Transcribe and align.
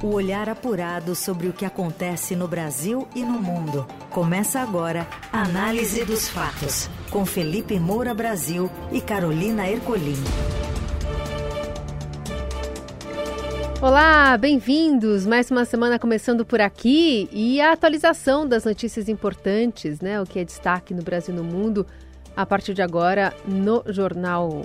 O 0.00 0.12
olhar 0.12 0.48
apurado 0.48 1.12
sobre 1.16 1.48
o 1.48 1.52
que 1.52 1.64
acontece 1.64 2.36
no 2.36 2.46
Brasil 2.46 3.08
e 3.16 3.24
no 3.24 3.32
mundo. 3.32 3.84
Começa 4.10 4.60
agora 4.60 5.04
a 5.32 5.42
Análise 5.42 6.04
dos 6.04 6.28
Fatos, 6.28 6.88
com 7.10 7.26
Felipe 7.26 7.80
Moura 7.80 8.14
Brasil 8.14 8.70
e 8.92 9.00
Carolina 9.00 9.68
Ercolim. 9.68 10.14
Olá, 13.82 14.38
bem-vindos! 14.38 15.26
Mais 15.26 15.50
uma 15.50 15.64
semana 15.64 15.98
começando 15.98 16.46
por 16.46 16.60
aqui 16.60 17.28
e 17.32 17.60
a 17.60 17.72
atualização 17.72 18.46
das 18.46 18.64
notícias 18.64 19.08
importantes, 19.08 20.00
né? 20.00 20.22
O 20.22 20.24
que 20.24 20.38
é 20.38 20.44
destaque 20.44 20.94
no 20.94 21.02
Brasil 21.02 21.34
e 21.34 21.36
no 21.36 21.42
mundo 21.42 21.84
a 22.36 22.46
partir 22.46 22.72
de 22.72 22.82
agora 22.82 23.34
no 23.44 23.82
Jornal 23.88 24.62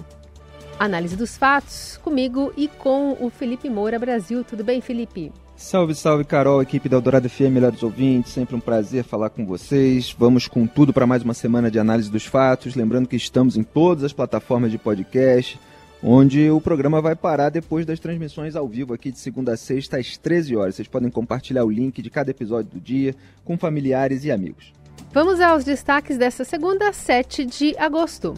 Análise 0.80 1.16
dos 1.16 1.38
fatos, 1.38 2.00
comigo 2.04 2.52
e 2.58 2.68
com 2.68 3.16
o 3.20 3.30
Felipe 3.30 3.70
Moura 3.70 4.00
Brasil. 4.00 4.44
Tudo 4.44 4.64
bem, 4.64 4.82
Felipe? 4.82 5.32
Salve, 5.56 5.94
salve, 5.94 6.24
Carol, 6.26 6.62
equipe 6.62 6.89
da 6.89 6.97
Eldorado 6.97 7.30
FM, 7.30 7.52
melhores 7.52 7.84
ouvintes, 7.84 8.34
sempre 8.34 8.56
um 8.56 8.60
prazer 8.60 9.04
falar 9.04 9.30
com 9.30 9.46
vocês. 9.46 10.14
Vamos 10.18 10.47
com 10.47 10.66
tudo 10.66 10.92
para 10.92 11.06
mais 11.06 11.24
uma 11.24 11.33
semana 11.33 11.70
de 11.70 11.80
análise 11.80 12.11
dos 12.11 12.25
fatos. 12.25 12.75
Lembrando 12.75 13.07
que 13.07 13.16
estamos 13.16 13.56
em 13.56 13.64
todas 13.64 14.04
as 14.04 14.11
plataformas 14.11 14.71
de 14.71 14.78
podcast, 14.78 15.60
onde 16.02 16.50
o 16.50 16.60
programa 16.60 17.02
vai 17.02 17.16
parar 17.16 17.50
depois 17.50 17.86
das 17.86 18.00
transmissões 18.00 18.55
ao 18.55 18.68
vivo 18.68 18.94
aqui 18.94 19.11
de 19.11 19.19
segunda 19.19 19.54
a 19.54 19.58
sexta 19.58 19.97
às 19.97 20.18
13 20.18 20.55
horas. 20.55 20.75
Vocês 20.75 20.88
podem 20.88 21.10
compartilhar 21.10 21.64
o 21.64 21.71
link 21.71 22.02
de 22.02 22.10
cada 22.10 22.32
episódio 22.32 22.71
do 22.71 22.80
dia 22.80 23.16
com 23.46 23.58
familiares 23.58 24.25
e 24.25 24.32
amigos. 24.32 24.74
Vamos 25.14 25.39
aos 25.39 25.64
destaques 25.64 26.18
dessa 26.18 26.44
segunda, 26.44 26.92
7 26.92 27.46
de 27.46 27.78
agosto. 27.78 28.33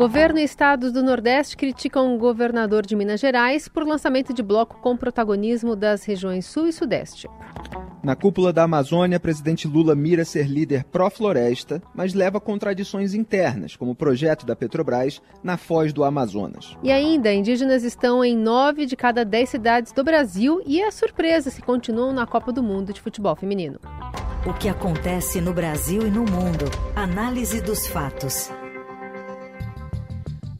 Governo 0.00 0.38
e 0.38 0.44
estados 0.44 0.92
do 0.92 1.02
Nordeste 1.02 1.54
criticam 1.58 2.14
o 2.14 2.18
governador 2.18 2.86
de 2.86 2.96
Minas 2.96 3.20
Gerais 3.20 3.68
por 3.68 3.86
lançamento 3.86 4.32
de 4.32 4.42
bloco 4.42 4.80
com 4.80 4.96
protagonismo 4.96 5.76
das 5.76 6.04
regiões 6.04 6.46
Sul 6.46 6.68
e 6.68 6.72
Sudeste. 6.72 7.28
Na 8.02 8.16
cúpula 8.16 8.50
da 8.50 8.62
Amazônia, 8.62 9.20
presidente 9.20 9.68
Lula 9.68 9.94
mira 9.94 10.24
ser 10.24 10.46
líder 10.46 10.84
pró-floresta, 10.84 11.82
mas 11.94 12.14
leva 12.14 12.40
contradições 12.40 13.12
internas, 13.12 13.76
como 13.76 13.90
o 13.90 13.94
projeto 13.94 14.46
da 14.46 14.56
Petrobras 14.56 15.20
na 15.44 15.58
foz 15.58 15.92
do 15.92 16.02
Amazonas. 16.02 16.74
E 16.82 16.90
ainda, 16.90 17.30
indígenas 17.30 17.84
estão 17.84 18.24
em 18.24 18.34
nove 18.34 18.86
de 18.86 18.96
cada 18.96 19.22
dez 19.22 19.50
cidades 19.50 19.92
do 19.92 20.02
Brasil 20.02 20.62
e 20.64 20.80
é 20.80 20.90
surpresa 20.90 21.50
se 21.50 21.60
continuam 21.60 22.14
na 22.14 22.26
Copa 22.26 22.50
do 22.50 22.62
Mundo 22.62 22.90
de 22.90 23.02
Futebol 23.02 23.36
Feminino. 23.36 23.78
O 24.46 24.54
que 24.54 24.70
acontece 24.70 25.42
no 25.42 25.52
Brasil 25.52 26.06
e 26.06 26.10
no 26.10 26.20
mundo. 26.20 26.64
Análise 26.96 27.60
dos 27.60 27.86
fatos. 27.86 28.50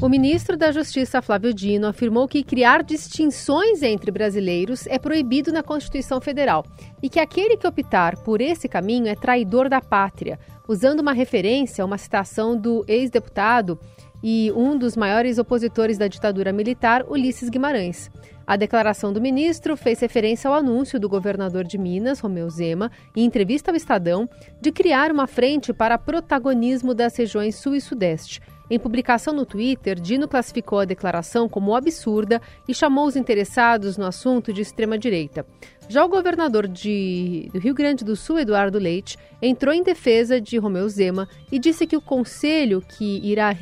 O 0.02 0.08
ministro 0.08 0.56
da 0.56 0.72
Justiça, 0.72 1.20
Flávio 1.20 1.52
Dino, 1.52 1.86
afirmou 1.86 2.26
que 2.26 2.42
criar 2.42 2.82
distinções 2.82 3.82
entre 3.82 4.10
brasileiros 4.10 4.86
é 4.86 4.98
proibido 4.98 5.52
na 5.52 5.62
Constituição 5.62 6.22
Federal 6.22 6.64
e 7.02 7.10
que 7.10 7.20
aquele 7.20 7.54
que 7.54 7.66
optar 7.66 8.16
por 8.22 8.40
esse 8.40 8.66
caminho 8.66 9.08
é 9.08 9.14
traidor 9.14 9.68
da 9.68 9.78
pátria, 9.78 10.38
usando 10.66 11.00
uma 11.00 11.12
referência 11.12 11.84
uma 11.84 11.98
citação 11.98 12.56
do 12.56 12.82
ex-deputado 12.88 13.78
e 14.22 14.50
um 14.56 14.78
dos 14.78 14.96
maiores 14.96 15.36
opositores 15.36 15.98
da 15.98 16.08
ditadura 16.08 16.50
militar, 16.50 17.04
Ulisses 17.06 17.50
Guimarães. 17.50 18.10
A 18.46 18.56
declaração 18.56 19.12
do 19.12 19.20
ministro 19.20 19.76
fez 19.76 20.00
referência 20.00 20.48
ao 20.48 20.54
anúncio 20.54 20.98
do 20.98 21.10
governador 21.10 21.62
de 21.62 21.76
Minas, 21.76 22.20
Romeu 22.20 22.48
Zema, 22.48 22.90
em 23.14 23.24
entrevista 23.24 23.70
ao 23.70 23.76
Estadão, 23.76 24.26
de 24.62 24.72
criar 24.72 25.12
uma 25.12 25.26
frente 25.26 25.74
para 25.74 25.98
protagonismo 25.98 26.94
das 26.94 27.14
regiões 27.16 27.56
Sul 27.56 27.74
e 27.74 27.82
Sudeste 27.82 28.40
em 28.70 28.78
publicação 28.78 29.34
no 29.34 29.44
Twitter, 29.44 29.98
Dino 29.98 30.28
classificou 30.28 30.78
a 30.78 30.84
declaração 30.84 31.48
como 31.48 31.74
absurda 31.74 32.40
e 32.68 32.72
chamou 32.72 33.06
os 33.06 33.16
interessados 33.16 33.98
no 33.98 34.06
assunto 34.06 34.52
de 34.52 34.62
extrema-direita. 34.62 35.44
Já 35.88 36.04
o 36.04 36.08
governador 36.08 36.68
de, 36.68 37.50
do 37.52 37.58
Rio 37.58 37.74
Grande 37.74 38.04
do 38.04 38.14
Sul, 38.14 38.38
Eduardo 38.38 38.78
Leite, 38.78 39.18
entrou 39.42 39.74
em 39.74 39.82
defesa 39.82 40.40
de 40.40 40.56
Romeu 40.56 40.88
Zema 40.88 41.28
e 41.50 41.58
disse 41.58 41.84
que 41.84 41.96
o 41.96 42.00
conselho 42.00 42.80
que 42.80 43.20
irá 43.24 43.52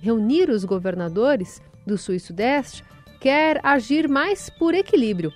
reunir 0.00 0.48
os 0.48 0.64
governadores 0.64 1.60
do 1.84 1.98
Sul 1.98 2.14
e 2.14 2.20
Sudeste 2.20 2.84
quer 3.18 3.60
agir 3.64 4.08
mais 4.08 4.48
por 4.48 4.74
equilíbrio 4.74 5.32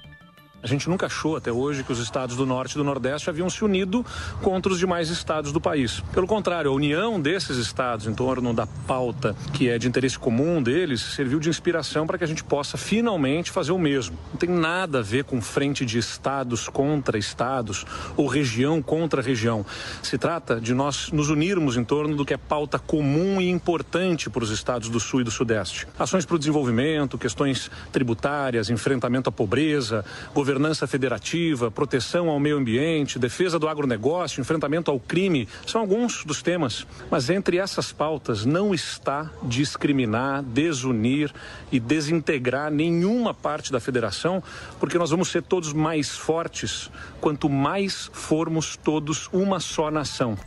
a 0.66 0.68
gente 0.68 0.90
nunca 0.90 1.06
achou 1.06 1.36
até 1.36 1.52
hoje 1.52 1.84
que 1.84 1.92
os 1.92 2.00
estados 2.00 2.34
do 2.34 2.44
Norte 2.44 2.72
e 2.72 2.74
do 2.74 2.82
Nordeste 2.82 3.30
haviam 3.30 3.48
se 3.48 3.64
unido 3.64 4.04
contra 4.42 4.72
os 4.72 4.80
demais 4.80 5.10
estados 5.10 5.52
do 5.52 5.60
país. 5.60 6.02
Pelo 6.12 6.26
contrário, 6.26 6.68
a 6.68 6.74
união 6.74 7.20
desses 7.20 7.56
estados 7.56 8.08
em 8.08 8.12
torno 8.12 8.52
da 8.52 8.66
pauta 8.66 9.36
que 9.52 9.68
é 9.68 9.78
de 9.78 9.86
interesse 9.86 10.18
comum 10.18 10.60
deles 10.60 11.00
serviu 11.00 11.38
de 11.38 11.48
inspiração 11.48 12.04
para 12.04 12.18
que 12.18 12.24
a 12.24 12.26
gente 12.26 12.42
possa 12.42 12.76
finalmente 12.76 13.52
fazer 13.52 13.70
o 13.70 13.78
mesmo. 13.78 14.18
Não 14.32 14.38
tem 14.38 14.48
nada 14.48 14.98
a 14.98 15.02
ver 15.02 15.22
com 15.22 15.40
frente 15.40 15.86
de 15.86 15.98
estados 15.98 16.68
contra 16.68 17.16
estados 17.16 17.86
ou 18.16 18.26
região 18.26 18.82
contra 18.82 19.22
região. 19.22 19.64
Se 20.02 20.18
trata 20.18 20.60
de 20.60 20.74
nós 20.74 21.12
nos 21.12 21.30
unirmos 21.30 21.76
em 21.76 21.84
torno 21.84 22.16
do 22.16 22.24
que 22.24 22.34
é 22.34 22.36
pauta 22.36 22.76
comum 22.76 23.40
e 23.40 23.48
importante 23.48 24.28
para 24.28 24.42
os 24.42 24.50
estados 24.50 24.88
do 24.88 24.98
Sul 24.98 25.20
e 25.20 25.24
do 25.24 25.30
Sudeste. 25.30 25.86
Ações 25.96 26.24
para 26.24 26.34
o 26.34 26.38
desenvolvimento, 26.40 27.16
questões 27.16 27.70
tributárias, 27.92 28.68
enfrentamento 28.68 29.28
à 29.28 29.32
pobreza, 29.32 30.04
governança 30.34 30.55
governança 30.56 30.86
federativa, 30.86 31.70
proteção 31.70 32.30
ao 32.30 32.40
meio 32.40 32.56
ambiente, 32.56 33.18
defesa 33.18 33.58
do 33.58 33.68
agronegócio, 33.68 34.40
enfrentamento 34.40 34.90
ao 34.90 34.98
crime, 34.98 35.46
são 35.66 35.82
alguns 35.82 36.24
dos 36.24 36.40
temas. 36.40 36.86
Mas 37.10 37.28
entre 37.28 37.58
essas 37.58 37.92
pautas 37.92 38.46
não 38.46 38.72
está 38.72 39.30
discriminar, 39.42 40.42
desunir 40.42 41.30
e 41.70 41.78
desintegrar 41.78 42.70
nenhuma 42.70 43.34
parte 43.34 43.70
da 43.70 43.78
federação, 43.78 44.42
porque 44.80 44.96
nós 44.96 45.10
vamos 45.10 45.28
ser 45.28 45.42
todos 45.42 45.74
mais 45.74 46.16
fortes 46.16 46.90
quanto 47.20 47.50
mais 47.50 48.08
formos 48.14 48.78
todos 48.78 49.28
uma 49.34 49.60
só 49.60 49.90
nação. 49.90 50.38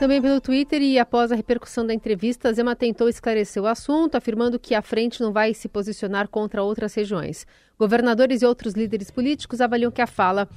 Também 0.00 0.22
pelo 0.22 0.40
Twitter 0.40 0.80
e 0.80 0.98
após 0.98 1.30
a 1.30 1.34
repercussão 1.34 1.86
da 1.86 1.92
entrevista, 1.92 2.50
Zema 2.54 2.74
tentou 2.74 3.06
esclarecer 3.06 3.62
o 3.62 3.66
assunto, 3.66 4.14
afirmando 4.14 4.58
que 4.58 4.74
a 4.74 4.80
frente 4.80 5.20
não 5.20 5.30
vai 5.30 5.52
se 5.52 5.68
posicionar 5.68 6.26
contra 6.26 6.62
outras 6.62 6.94
regiões. 6.94 7.46
Governadores 7.78 8.40
e 8.40 8.46
outros 8.46 8.72
líderes 8.72 9.10
políticos 9.10 9.60
avaliam 9.60 9.90
que 9.90 10.00
a 10.00 10.06
fala 10.06 10.48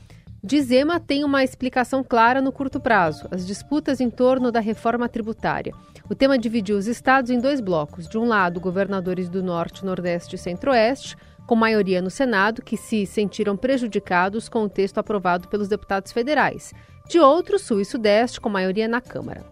de 0.41 0.61
Zema 0.61 0.97
tem 0.97 1.25
uma 1.25 1.43
explicação 1.43 2.05
clara 2.05 2.41
no 2.41 2.53
curto 2.53 2.79
prazo: 2.79 3.27
as 3.31 3.45
disputas 3.45 3.99
em 3.99 4.09
torno 4.09 4.49
da 4.49 4.61
reforma 4.61 5.09
tributária. 5.09 5.73
O 6.09 6.15
tema 6.15 6.37
dividiu 6.37 6.77
os 6.77 6.87
estados 6.87 7.29
em 7.29 7.37
dois 7.37 7.59
blocos. 7.59 8.07
De 8.07 8.17
um 8.17 8.23
lado, 8.23 8.61
governadores 8.61 9.27
do 9.27 9.43
Norte, 9.43 9.83
Nordeste 9.83 10.37
e 10.37 10.39
Centro-Oeste, 10.39 11.17
com 11.45 11.55
maioria 11.55 12.01
no 12.01 12.09
Senado, 12.09 12.61
que 12.61 12.77
se 12.77 13.05
sentiram 13.05 13.57
prejudicados 13.57 14.47
com 14.47 14.63
o 14.63 14.69
texto 14.69 14.97
aprovado 14.97 15.47
pelos 15.47 15.67
deputados 15.67 16.11
federais 16.11 16.73
de 17.09 17.19
outro 17.19 17.59
Sul 17.59 17.81
e 17.81 17.85
Sudeste, 17.85 18.39
com 18.39 18.49
maioria 18.49 18.87
na 18.87 19.01
Câmara. 19.01 19.43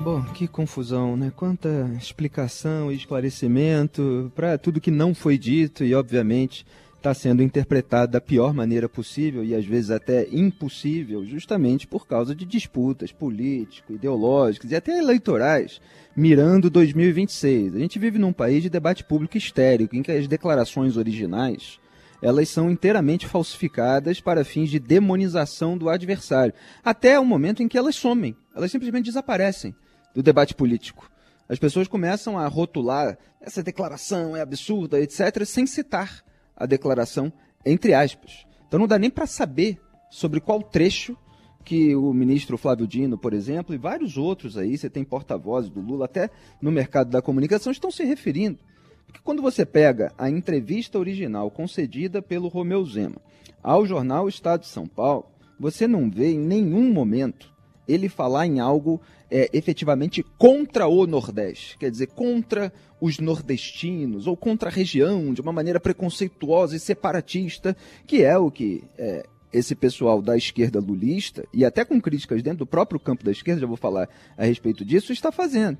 Bom, 0.00 0.22
que 0.32 0.46
confusão, 0.46 1.16
né? 1.16 1.32
Quanta 1.34 1.90
explicação 1.98 2.90
e 2.90 2.94
esclarecimento 2.94 4.32
para 4.34 4.56
tudo 4.56 4.80
que 4.80 4.90
não 4.90 5.12
foi 5.12 5.36
dito 5.36 5.84
e, 5.84 5.94
obviamente, 5.94 6.64
está 7.08 7.14
sendo 7.14 7.42
interpretado 7.42 8.12
da 8.12 8.20
pior 8.20 8.52
maneira 8.52 8.86
possível 8.86 9.42
e 9.42 9.54
às 9.54 9.64
vezes 9.64 9.90
até 9.90 10.28
impossível, 10.30 11.24
justamente 11.24 11.86
por 11.86 12.06
causa 12.06 12.34
de 12.34 12.44
disputas 12.44 13.10
políticas, 13.12 13.96
ideológicas 13.96 14.70
e 14.70 14.76
até 14.76 14.98
eleitorais, 14.98 15.80
mirando 16.14 16.68
2026. 16.68 17.76
A 17.76 17.78
gente 17.78 17.98
vive 17.98 18.18
num 18.18 18.32
país 18.32 18.62
de 18.62 18.68
debate 18.68 19.04
público 19.04 19.38
histérico, 19.38 19.96
em 19.96 20.02
que 20.02 20.12
as 20.12 20.28
declarações 20.28 20.96
originais 20.96 21.78
elas 22.20 22.48
são 22.48 22.68
inteiramente 22.68 23.28
falsificadas 23.28 24.20
para 24.20 24.44
fins 24.44 24.68
de 24.68 24.80
demonização 24.80 25.78
do 25.78 25.88
adversário, 25.88 26.52
até 26.84 27.18
o 27.18 27.24
momento 27.24 27.62
em 27.62 27.68
que 27.68 27.78
elas 27.78 27.94
somem, 27.94 28.36
elas 28.54 28.72
simplesmente 28.72 29.04
desaparecem 29.04 29.72
do 30.12 30.20
debate 30.20 30.52
político. 30.52 31.08
As 31.48 31.60
pessoas 31.60 31.86
começam 31.86 32.36
a 32.36 32.46
rotular 32.48 33.16
essa 33.40 33.62
declaração 33.62 34.36
é 34.36 34.40
absurda, 34.40 35.00
etc., 35.00 35.44
sem 35.46 35.64
citar 35.64 36.24
a 36.58 36.66
declaração 36.66 37.32
entre 37.64 37.94
aspas. 37.94 38.46
Então 38.66 38.80
não 38.80 38.86
dá 38.86 38.98
nem 38.98 39.10
para 39.10 39.26
saber 39.26 39.78
sobre 40.10 40.40
qual 40.40 40.62
trecho 40.62 41.16
que 41.64 41.94
o 41.94 42.14
ministro 42.14 42.56
Flávio 42.56 42.86
Dino, 42.86 43.18
por 43.18 43.34
exemplo, 43.34 43.74
e 43.74 43.78
vários 43.78 44.16
outros 44.16 44.56
aí, 44.56 44.76
você 44.76 44.88
tem 44.88 45.04
porta-vozes 45.04 45.68
do 45.68 45.80
Lula, 45.80 46.06
até 46.06 46.30
no 46.62 46.72
mercado 46.72 47.10
da 47.10 47.20
comunicação, 47.20 47.70
estão 47.70 47.90
se 47.90 48.04
referindo. 48.04 48.58
Porque 49.06 49.20
quando 49.22 49.42
você 49.42 49.66
pega 49.66 50.12
a 50.16 50.30
entrevista 50.30 50.98
original 50.98 51.50
concedida 51.50 52.22
pelo 52.22 52.48
Romeu 52.48 52.84
Zema 52.86 53.20
ao 53.62 53.84
jornal 53.84 54.28
Estado 54.28 54.60
de 54.60 54.68
São 54.68 54.86
Paulo, 54.86 55.26
você 55.58 55.86
não 55.86 56.10
vê 56.10 56.32
em 56.32 56.38
nenhum 56.38 56.90
momento 56.92 57.52
ele 57.88 58.08
falar 58.08 58.46
em 58.46 58.60
algo 58.60 59.00
é, 59.30 59.48
efetivamente 59.52 60.22
contra 60.36 60.86
o 60.86 61.06
Nordeste, 61.06 61.76
quer 61.78 61.90
dizer, 61.90 62.08
contra 62.08 62.72
os 63.00 63.18
nordestinos 63.18 64.26
ou 64.26 64.36
contra 64.36 64.68
a 64.68 64.72
região, 64.72 65.32
de 65.32 65.40
uma 65.40 65.52
maneira 65.52 65.80
preconceituosa 65.80 66.76
e 66.76 66.80
separatista, 66.80 67.76
que 68.06 68.22
é 68.22 68.36
o 68.36 68.50
que 68.50 68.84
é, 68.98 69.24
esse 69.52 69.74
pessoal 69.74 70.20
da 70.20 70.36
esquerda 70.36 70.80
lulista, 70.80 71.46
e 71.54 71.64
até 71.64 71.84
com 71.84 72.00
críticas 72.00 72.42
dentro 72.42 72.60
do 72.60 72.66
próprio 72.66 73.00
campo 73.00 73.24
da 73.24 73.30
esquerda, 73.30 73.60
já 73.60 73.66
vou 73.66 73.76
falar 73.76 74.08
a 74.36 74.44
respeito 74.44 74.84
disso, 74.84 75.12
está 75.12 75.30
fazendo. 75.30 75.78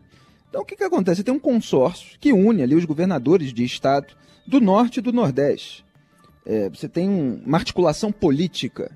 Então 0.49 0.62
o 0.62 0.64
que, 0.64 0.76
que 0.76 0.84
acontece? 0.84 1.22
Tem 1.22 1.34
um 1.34 1.38
consórcio 1.38 2.19
que 2.19 2.32
une 2.32 2.62
ali 2.62 2.75
os 2.75 2.84
governadores 2.84 3.52
de 3.52 3.64
estado 3.64 4.14
do 4.46 4.60
norte 4.60 4.99
e 4.99 5.02
do 5.02 5.12
nordeste. 5.12 5.84
é, 6.46 6.70
você 6.70 6.88
tem 6.88 7.08
um, 7.08 7.43
uma 7.44 7.58
articulação 7.58 8.10
política. 8.10 8.90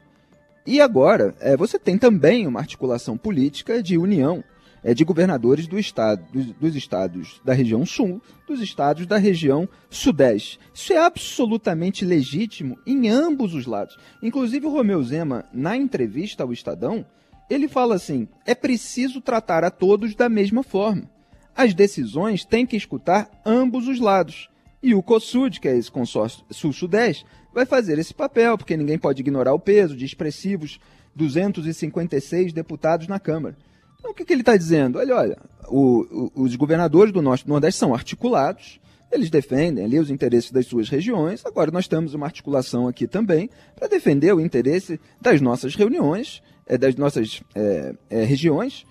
E 0.67 0.81
agora, 0.81 1.35
é, 1.41 1.57
você 1.57 1.79
tem 1.79 1.99
também 1.99 2.47
uma 2.47 2.61
articulação 2.61 3.17
política 3.17 3.83
de 3.83 3.99
união 3.99 4.45
é, 4.85 4.95
de 4.95 5.05
governadores 5.05 5.67
do 5.67 5.79
estado, 5.79 6.25
dos, 6.33 6.47
dos, 6.53 6.77
estados 6.77 7.41
da 7.45 7.53
região 7.53 7.87
sul, 7.87 8.21
dos 8.47 8.61
estados 8.61 9.07
da 9.07 9.17
região 9.17 9.69
sudeste. 9.89 10.59
Isso 10.75 10.93
é 10.93 10.99
absolutamente 10.99 12.05
legítimo 12.05 12.79
em 12.87 13.09
ambos 13.09 13.55
os 13.55 13.67
lados. 13.67 13.97
Inclusive, 14.23 14.67
o 14.67 14.73
Romeu 14.73 15.03
Zema, 15.03 15.45
na 15.53 15.77
entrevista 15.77 16.43
ao 16.43 16.53
Estadão, 16.53 17.05
ele 17.49 17.69
fala 17.69 17.95
assim: 17.95 18.29
é 18.47 18.55
preciso 18.55 19.21
tratar 19.21 19.65
a 19.65 19.71
todos 19.71 20.15
da 20.15 20.29
mesma 20.29 20.63
forma. 20.63 21.11
As 21.55 21.75
decisões 21.75 22.45
têm 22.45 22.67
que 22.67 22.77
escutar 22.77 23.31
ambos 23.45 23.87
os 23.87 24.01
lados. 24.01 24.49
E 24.83 24.97
o 24.97 25.03
COSUD, 25.03 25.61
que 25.61 25.69
é 25.69 25.77
esse 25.77 25.91
consórcio 25.91 26.45
sul-sudeste, 26.51 27.25
vai 27.53 27.67
fazer 27.67 27.99
esse 27.99 28.15
papel, 28.15 28.57
porque 28.57 28.77
ninguém 28.77 28.99
pode 28.99 29.21
ignorar 29.21 29.53
o 29.53 29.59
peso 29.59 29.97
de 29.97 30.05
expressivos 30.05 30.81
256 31.15 32.53
deputados 32.53 33.07
na 33.07 33.19
Câmara. 33.21 33.57
Então, 33.99 34.11
o 34.11 34.15
que, 34.15 34.25
que 34.25 34.33
ele 34.33 34.43
está 34.43 34.57
dizendo? 34.57 34.99
Olha, 34.99 35.15
olha, 35.15 35.39
o, 35.69 36.31
o, 36.35 36.43
os 36.43 36.57
governadores 36.57 37.13
do 37.13 37.23
Norte 37.23 37.49
Nordeste 37.49 37.79
são 37.79 37.95
articulados, 37.95 38.81
eles 39.13 39.31
defendem 39.31 39.85
ali 39.85 39.99
os 39.99 40.11
interesses 40.11 40.51
das 40.51 40.67
suas 40.67 40.89
regiões. 40.89 41.45
Agora 41.45 41.71
nós 41.71 41.87
temos 41.87 42.15
uma 42.15 42.27
articulação 42.27 42.89
aqui 42.89 43.07
também 43.07 43.51
para 43.77 43.87
defender 43.87 44.33
o 44.35 44.41
interesse 44.41 44.99
das 45.21 45.41
nossas 45.41 45.75
reuniões, 45.75 46.43
é, 46.67 46.79
das 46.79 46.97
nossas 46.97 47.43
é, 47.55 47.95
é, 48.09 48.25
regiões, 48.25 48.85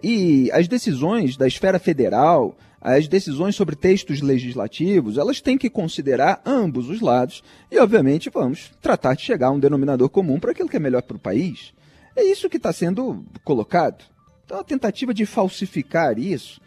e 0.00 0.48
as 0.52 0.68
decisões 0.68 1.36
da 1.36 1.44
esfera 1.44 1.80
federal, 1.80 2.56
as 2.86 3.08
decisões 3.08 3.56
sobre 3.56 3.74
textos 3.74 4.20
legislativos, 4.20 5.18
elas 5.18 5.40
têm 5.40 5.58
que 5.58 5.68
considerar 5.68 6.40
ambos 6.46 6.88
os 6.88 7.00
lados 7.00 7.42
e, 7.68 7.76
obviamente, 7.80 8.30
vamos 8.30 8.70
tratar 8.80 9.16
de 9.16 9.22
chegar 9.22 9.48
a 9.48 9.50
um 9.50 9.58
denominador 9.58 10.08
comum 10.08 10.38
para 10.38 10.52
aquilo 10.52 10.68
que 10.68 10.76
é 10.76 10.78
melhor 10.78 11.02
para 11.02 11.16
o 11.16 11.20
país. 11.20 11.74
É 12.14 12.22
isso 12.22 12.48
que 12.48 12.58
está 12.58 12.72
sendo 12.72 13.24
colocado. 13.42 14.04
Então, 14.44 14.60
a 14.60 14.62
tentativa 14.62 15.12
de 15.12 15.26
falsificar 15.26 16.16
isso 16.16 16.60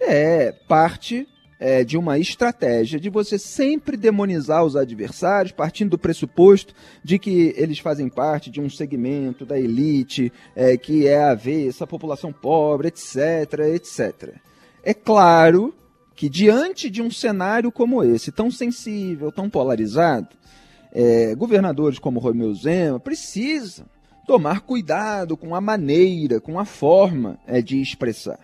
é 0.00 0.50
parte 0.50 1.24
é, 1.60 1.84
de 1.84 1.96
uma 1.96 2.18
estratégia 2.18 2.98
de 2.98 3.08
você 3.08 3.38
sempre 3.38 3.96
demonizar 3.96 4.64
os 4.64 4.74
adversários, 4.74 5.52
partindo 5.52 5.90
do 5.90 5.98
pressuposto 5.98 6.74
de 7.04 7.16
que 7.16 7.54
eles 7.56 7.78
fazem 7.78 8.08
parte 8.08 8.50
de 8.50 8.60
um 8.60 8.68
segmento 8.68 9.46
da 9.46 9.56
elite, 9.56 10.32
é, 10.56 10.76
que 10.76 11.06
é 11.06 11.22
a 11.22 11.34
ver 11.36 11.68
essa 11.68 11.86
população 11.86 12.32
pobre, 12.32 12.88
etc, 12.88 13.16
etc. 13.72 14.49
É 14.82 14.94
claro 14.94 15.74
que 16.14 16.28
diante 16.28 16.90
de 16.90 17.00
um 17.00 17.10
cenário 17.10 17.72
como 17.72 18.02
esse, 18.02 18.30
tão 18.30 18.50
sensível, 18.50 19.32
tão 19.32 19.48
polarizado, 19.48 20.28
é, 20.92 21.34
governadores 21.34 21.98
como 21.98 22.20
Romeu 22.20 22.54
Zema 22.54 22.98
precisam 22.98 23.86
tomar 24.26 24.60
cuidado 24.60 25.36
com 25.36 25.54
a 25.54 25.60
maneira, 25.60 26.40
com 26.40 26.58
a 26.58 26.64
forma 26.64 27.38
é, 27.46 27.60
de 27.60 27.80
expressar. 27.80 28.38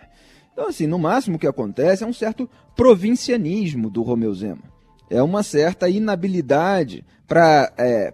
Então, 0.51 0.67
assim, 0.67 0.87
no 0.87 0.97
máximo 0.97 1.35
o 1.35 1.39
que 1.39 1.47
acontece 1.47 2.03
é 2.03 2.07
um 2.07 2.13
certo 2.13 2.49
provincianismo 2.75 3.89
do 3.89 4.01
Romeu 4.01 4.33
Zema. 4.33 4.63
É 5.09 5.21
uma 5.21 5.43
certa 5.43 5.87
inabilidade 5.87 7.05
para 7.27 7.71
é, 7.77 8.13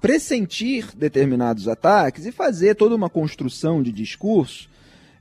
pressentir 0.00 0.96
determinados 0.96 1.68
ataques 1.68 2.24
e 2.24 2.32
fazer 2.32 2.76
toda 2.76 2.94
uma 2.94 3.10
construção 3.10 3.82
de 3.82 3.92
discurso 3.92 4.70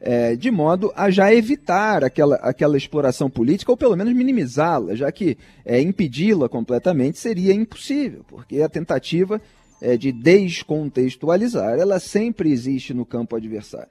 é, 0.01 0.35
de 0.35 0.49
modo 0.49 0.91
a 0.95 1.11
já 1.11 1.31
evitar 1.33 2.03
aquela, 2.03 2.35
aquela 2.37 2.75
exploração 2.75 3.29
política, 3.29 3.71
ou 3.71 3.77
pelo 3.77 3.95
menos 3.95 4.13
minimizá-la, 4.13 4.95
já 4.95 5.11
que 5.11 5.37
é, 5.63 5.79
impedi-la 5.79 6.49
completamente 6.49 7.19
seria 7.19 7.53
impossível, 7.53 8.25
porque 8.27 8.61
a 8.61 8.67
tentativa 8.67 9.39
é, 9.79 9.95
de 9.95 10.11
descontextualizar, 10.11 11.77
ela 11.77 11.99
sempre 11.99 12.51
existe 12.51 12.93
no 12.95 13.05
campo 13.05 13.35
adversário. 13.35 13.89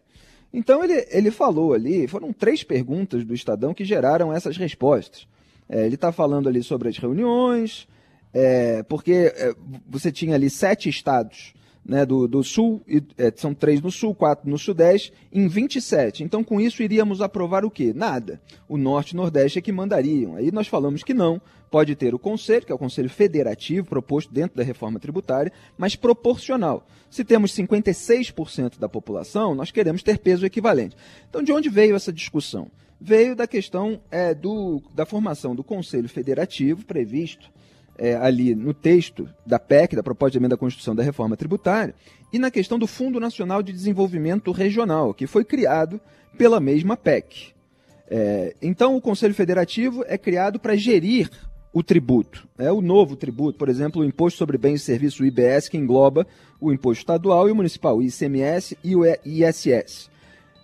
Então 0.52 0.82
ele, 0.82 1.06
ele 1.10 1.30
falou 1.30 1.72
ali, 1.72 2.08
foram 2.08 2.32
três 2.32 2.64
perguntas 2.64 3.24
do 3.24 3.32
Estadão 3.32 3.72
que 3.72 3.84
geraram 3.84 4.32
essas 4.32 4.56
respostas. 4.56 5.28
É, 5.68 5.86
ele 5.86 5.94
está 5.94 6.10
falando 6.10 6.48
ali 6.48 6.60
sobre 6.60 6.88
as 6.88 6.98
reuniões, 6.98 7.86
é, 8.34 8.82
porque 8.82 9.32
é, 9.36 9.54
você 9.88 10.10
tinha 10.10 10.34
ali 10.34 10.50
sete 10.50 10.88
estados 10.88 11.54
né, 11.90 12.06
do, 12.06 12.28
do 12.28 12.44
sul, 12.44 12.80
é, 13.18 13.32
são 13.34 13.52
três 13.52 13.80
no 13.80 13.90
sul, 13.90 14.14
quatro 14.14 14.48
no 14.48 14.56
sudeste, 14.56 15.12
em 15.32 15.48
27. 15.48 16.22
Então, 16.22 16.44
com 16.44 16.60
isso, 16.60 16.84
iríamos 16.84 17.20
aprovar 17.20 17.64
o 17.64 17.70
quê? 17.70 17.92
Nada. 17.92 18.40
O 18.68 18.76
norte 18.76 19.10
e 19.10 19.16
nordeste 19.16 19.58
é 19.58 19.62
que 19.62 19.72
mandariam. 19.72 20.36
Aí 20.36 20.52
nós 20.52 20.68
falamos 20.68 21.02
que 21.02 21.12
não. 21.12 21.42
Pode 21.68 21.96
ter 21.96 22.14
o 22.14 22.18
conselho, 22.18 22.64
que 22.64 22.70
é 22.70 22.74
o 22.74 22.78
conselho 22.78 23.10
federativo 23.10 23.88
proposto 23.88 24.32
dentro 24.32 24.56
da 24.56 24.62
reforma 24.62 25.00
tributária, 25.00 25.52
mas 25.76 25.96
proporcional. 25.96 26.86
Se 27.10 27.24
temos 27.24 27.50
56% 27.56 28.78
da 28.78 28.88
população, 28.88 29.52
nós 29.52 29.72
queremos 29.72 30.00
ter 30.00 30.18
peso 30.18 30.46
equivalente. 30.46 30.96
Então, 31.28 31.42
de 31.42 31.50
onde 31.50 31.68
veio 31.68 31.96
essa 31.96 32.12
discussão? 32.12 32.70
Veio 33.00 33.34
da 33.34 33.48
questão 33.48 34.00
é, 34.12 34.32
do, 34.32 34.80
da 34.94 35.04
formação 35.04 35.56
do 35.56 35.64
conselho 35.64 36.08
federativo 36.08 36.84
previsto 36.84 37.50
é, 38.00 38.16
ali 38.16 38.54
no 38.54 38.72
texto 38.72 39.28
da 39.46 39.58
PEC, 39.58 39.94
da 39.94 40.02
proposta 40.02 40.32
de 40.32 40.38
emenda 40.38 40.54
à 40.54 40.58
Constituição 40.58 40.94
da 40.96 41.02
Reforma 41.02 41.36
Tributária, 41.36 41.94
e 42.32 42.38
na 42.38 42.50
questão 42.50 42.78
do 42.78 42.86
Fundo 42.86 43.20
Nacional 43.20 43.62
de 43.62 43.72
Desenvolvimento 43.72 44.50
Regional, 44.52 45.12
que 45.12 45.26
foi 45.26 45.44
criado 45.44 46.00
pela 46.38 46.58
mesma 46.58 46.96
PEC. 46.96 47.52
É, 48.08 48.56
então, 48.62 48.96
o 48.96 49.00
Conselho 49.00 49.34
Federativo 49.34 50.02
é 50.06 50.16
criado 50.16 50.58
para 50.58 50.74
gerir 50.74 51.30
o 51.72 51.82
tributo. 51.82 52.48
É 52.58 52.72
o 52.72 52.80
novo 52.80 53.14
tributo, 53.14 53.58
por 53.58 53.68
exemplo, 53.68 54.02
o 54.02 54.04
Imposto 54.04 54.38
sobre 54.38 54.56
Bens 54.56 54.80
e 54.80 54.84
Serviços, 54.84 55.20
o 55.20 55.26
IBS, 55.26 55.68
que 55.68 55.76
engloba 55.76 56.26
o 56.58 56.72
Imposto 56.72 57.02
Estadual 57.02 57.48
e 57.48 57.52
o 57.52 57.54
Municipal, 57.54 57.98
o 57.98 58.02
ICMS 58.02 58.76
e 58.82 58.96
o 58.96 59.02
ISS. 59.24 60.09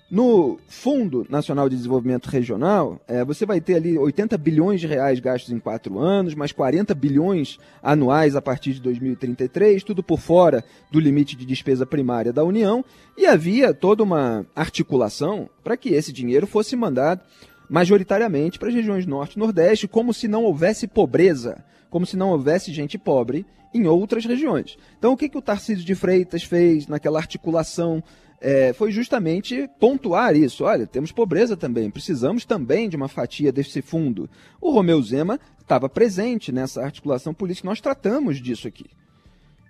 No 0.08 0.56
Fundo 0.68 1.26
Nacional 1.28 1.68
de 1.68 1.74
Desenvolvimento 1.74 2.26
Regional, 2.26 3.00
é, 3.08 3.24
você 3.24 3.44
vai 3.44 3.60
ter 3.60 3.74
ali 3.74 3.98
80 3.98 4.38
bilhões 4.38 4.80
de 4.80 4.86
reais 4.86 5.18
gastos 5.18 5.52
em 5.52 5.58
quatro 5.58 5.98
anos, 5.98 6.32
mais 6.32 6.52
40 6.52 6.94
bilhões 6.94 7.58
anuais 7.82 8.36
a 8.36 8.42
partir 8.42 8.72
de 8.74 8.80
2033, 8.82 9.82
tudo 9.82 10.04
por 10.04 10.20
fora 10.20 10.64
do 10.92 11.00
limite 11.00 11.34
de 11.34 11.44
despesa 11.44 11.84
primária 11.84 12.32
da 12.32 12.44
União, 12.44 12.84
e 13.18 13.26
havia 13.26 13.74
toda 13.74 14.04
uma 14.04 14.46
articulação 14.54 15.50
para 15.64 15.76
que 15.76 15.88
esse 15.88 16.12
dinheiro 16.12 16.46
fosse 16.46 16.76
mandado 16.76 17.22
majoritariamente 17.68 18.60
para 18.60 18.68
as 18.68 18.74
regiões 18.74 19.06
Norte 19.06 19.34
e 19.34 19.40
Nordeste, 19.40 19.88
como 19.88 20.14
se 20.14 20.28
não 20.28 20.44
houvesse 20.44 20.86
pobreza, 20.86 21.64
como 21.90 22.06
se 22.06 22.16
não 22.16 22.30
houvesse 22.30 22.72
gente 22.72 22.96
pobre 22.96 23.44
em 23.74 23.88
outras 23.88 24.24
regiões. 24.24 24.78
Então, 24.96 25.12
o 25.12 25.16
que, 25.16 25.28
que 25.28 25.36
o 25.36 25.42
Tarcísio 25.42 25.84
de 25.84 25.96
Freitas 25.96 26.44
fez 26.44 26.86
naquela 26.86 27.18
articulação 27.18 28.02
é, 28.40 28.72
foi 28.72 28.90
justamente 28.90 29.68
pontuar 29.78 30.36
isso. 30.36 30.64
Olha, 30.64 30.86
temos 30.86 31.12
pobreza 31.12 31.56
também, 31.56 31.90
precisamos 31.90 32.44
também 32.44 32.88
de 32.88 32.96
uma 32.96 33.08
fatia 33.08 33.52
desse 33.52 33.82
fundo. 33.82 34.28
O 34.60 34.70
Romeu 34.70 35.00
Zema 35.02 35.40
estava 35.60 35.88
presente 35.88 36.52
nessa 36.52 36.82
articulação 36.82 37.34
política, 37.34 37.68
nós 37.68 37.80
tratamos 37.80 38.40
disso 38.40 38.68
aqui. 38.68 38.86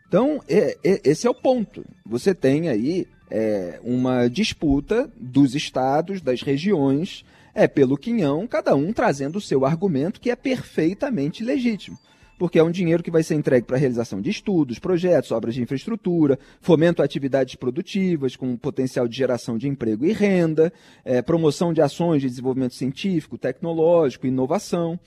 Então, 0.08 0.40
é, 0.48 0.76
é, 0.84 1.00
esse 1.04 1.26
é 1.26 1.30
o 1.30 1.34
ponto. 1.34 1.84
Você 2.04 2.34
tem 2.34 2.68
aí 2.68 3.06
é, 3.30 3.80
uma 3.82 4.28
disputa 4.28 5.10
dos 5.16 5.54
estados, 5.54 6.20
das 6.20 6.42
regiões, 6.42 7.24
é 7.54 7.66
pelo 7.66 7.96
quinhão, 7.96 8.46
cada 8.46 8.74
um 8.74 8.92
trazendo 8.92 9.36
o 9.36 9.40
seu 9.40 9.64
argumento 9.64 10.20
que 10.20 10.30
é 10.30 10.36
perfeitamente 10.36 11.42
legítimo 11.42 11.98
porque 12.38 12.58
é 12.58 12.62
um 12.62 12.70
dinheiro 12.70 13.02
que 13.02 13.10
vai 13.10 13.22
ser 13.22 13.34
entregue 13.34 13.66
para 13.66 13.76
a 13.76 13.78
realização 13.78 14.20
de 14.20 14.30
estudos, 14.30 14.78
projetos, 14.78 15.32
obras 15.32 15.54
de 15.54 15.62
infraestrutura, 15.62 16.38
fomento 16.60 17.00
a 17.00 17.04
atividades 17.04 17.54
produtivas 17.54 18.36
com 18.36 18.56
potencial 18.56 19.08
de 19.08 19.16
geração 19.16 19.56
de 19.56 19.68
emprego 19.68 20.04
e 20.04 20.12
renda, 20.12 20.72
é, 21.04 21.22
promoção 21.22 21.72
de 21.72 21.80
ações 21.80 22.22
de 22.22 22.28
desenvolvimento 22.28 22.74
científico, 22.74 23.38
tecnológico, 23.38 24.26
inovação. 24.26 24.98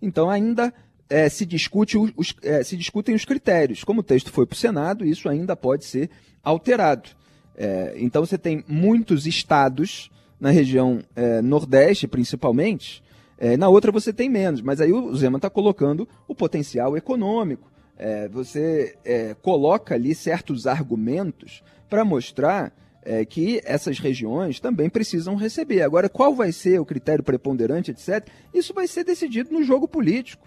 Então, 0.00 0.30
ainda 0.30 0.72
é, 1.08 1.28
se, 1.28 1.44
discute 1.44 1.98
os, 1.98 2.34
é, 2.42 2.62
se 2.62 2.76
discutem 2.76 3.14
os 3.14 3.24
critérios. 3.24 3.84
Como 3.84 4.00
o 4.00 4.04
texto 4.04 4.30
foi 4.30 4.46
para 4.46 4.54
o 4.54 4.58
Senado, 4.58 5.04
isso 5.04 5.28
ainda 5.28 5.56
pode 5.56 5.84
ser 5.84 6.10
alterado. 6.42 7.10
É, 7.56 7.94
então, 7.98 8.24
você 8.24 8.38
tem 8.38 8.64
muitos 8.68 9.26
estados 9.26 10.10
na 10.40 10.50
região 10.50 11.02
é, 11.16 11.42
Nordeste, 11.42 12.06
principalmente, 12.06 13.02
é, 13.38 13.56
na 13.56 13.68
outra 13.68 13.92
você 13.92 14.12
tem 14.12 14.28
menos, 14.28 14.60
mas 14.60 14.80
aí 14.80 14.92
o 14.92 15.14
Zema 15.14 15.38
está 15.38 15.48
colocando 15.48 16.08
o 16.26 16.34
potencial 16.34 16.96
econômico. 16.96 17.70
É, 17.96 18.28
você 18.28 18.96
é, 19.04 19.34
coloca 19.34 19.94
ali 19.94 20.14
certos 20.14 20.66
argumentos 20.66 21.62
para 21.88 22.04
mostrar 22.04 22.72
é, 23.02 23.24
que 23.24 23.60
essas 23.64 23.98
regiões 23.98 24.60
também 24.60 24.90
precisam 24.90 25.36
receber. 25.36 25.82
Agora, 25.82 26.08
qual 26.08 26.34
vai 26.34 26.52
ser 26.52 26.80
o 26.80 26.84
critério 26.84 27.24
preponderante, 27.24 27.90
etc., 27.90 28.28
isso 28.52 28.74
vai 28.74 28.86
ser 28.86 29.04
decidido 29.04 29.52
no 29.52 29.62
jogo 29.62 29.88
político. 29.88 30.46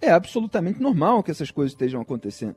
É 0.00 0.10
absolutamente 0.10 0.82
normal 0.82 1.22
que 1.22 1.30
essas 1.30 1.50
coisas 1.50 1.72
estejam 1.72 2.00
acontecendo. 2.00 2.56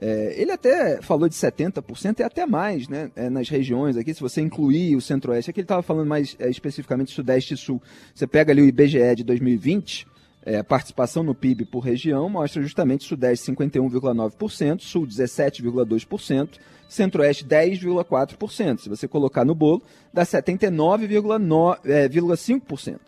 É, 0.00 0.34
ele 0.40 0.50
até 0.50 1.02
falou 1.02 1.28
de 1.28 1.34
70% 1.34 2.20
e 2.20 2.22
até 2.22 2.46
mais 2.46 2.88
né, 2.88 3.10
é, 3.14 3.28
nas 3.28 3.50
regiões 3.50 3.98
aqui, 3.98 4.14
se 4.14 4.20
você 4.20 4.40
incluir 4.40 4.96
o 4.96 5.00
Centro-Oeste. 5.00 5.50
Aqui 5.50 5.60
ele 5.60 5.66
estava 5.66 5.82
falando 5.82 6.08
mais 6.08 6.34
é, 6.38 6.48
especificamente 6.48 7.12
Sudeste 7.12 7.52
e 7.52 7.56
Sul. 7.56 7.82
Você 8.14 8.26
pega 8.26 8.50
ali 8.50 8.62
o 8.62 8.66
IBGE 8.66 9.16
de 9.16 9.24
2020, 9.24 10.06
é, 10.42 10.62
participação 10.62 11.22
no 11.22 11.34
PIB 11.34 11.66
por 11.66 11.80
região 11.80 12.30
mostra 12.30 12.62
justamente 12.62 13.04
Sudeste 13.04 13.52
51,9%, 13.52 14.80
Sul 14.80 15.06
17,2%, 15.06 16.48
Centro-Oeste 16.88 17.44
10,4%. 17.44 18.78
Se 18.78 18.88
você 18.88 19.06
colocar 19.06 19.44
no 19.44 19.54
bolo, 19.54 19.82
dá 20.14 20.22
79,5%. 20.22 22.98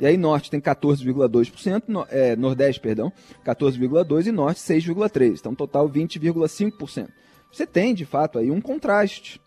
E 0.00 0.06
aí 0.06 0.16
Norte 0.16 0.50
tem 0.50 0.60
14,2%, 0.60 1.84
no, 1.86 2.06
é, 2.08 2.34
Nordeste, 2.34 2.80
perdão, 2.80 3.12
14,2% 3.44 4.26
e 4.26 4.32
Norte 4.32 4.60
6,3%. 4.60 5.38
Então, 5.38 5.54
total 5.54 5.88
20,5%. 5.88 7.08
Você 7.52 7.66
tem, 7.66 7.94
de 7.94 8.06
fato, 8.06 8.38
aí 8.38 8.50
um 8.50 8.60
contraste. 8.60 9.40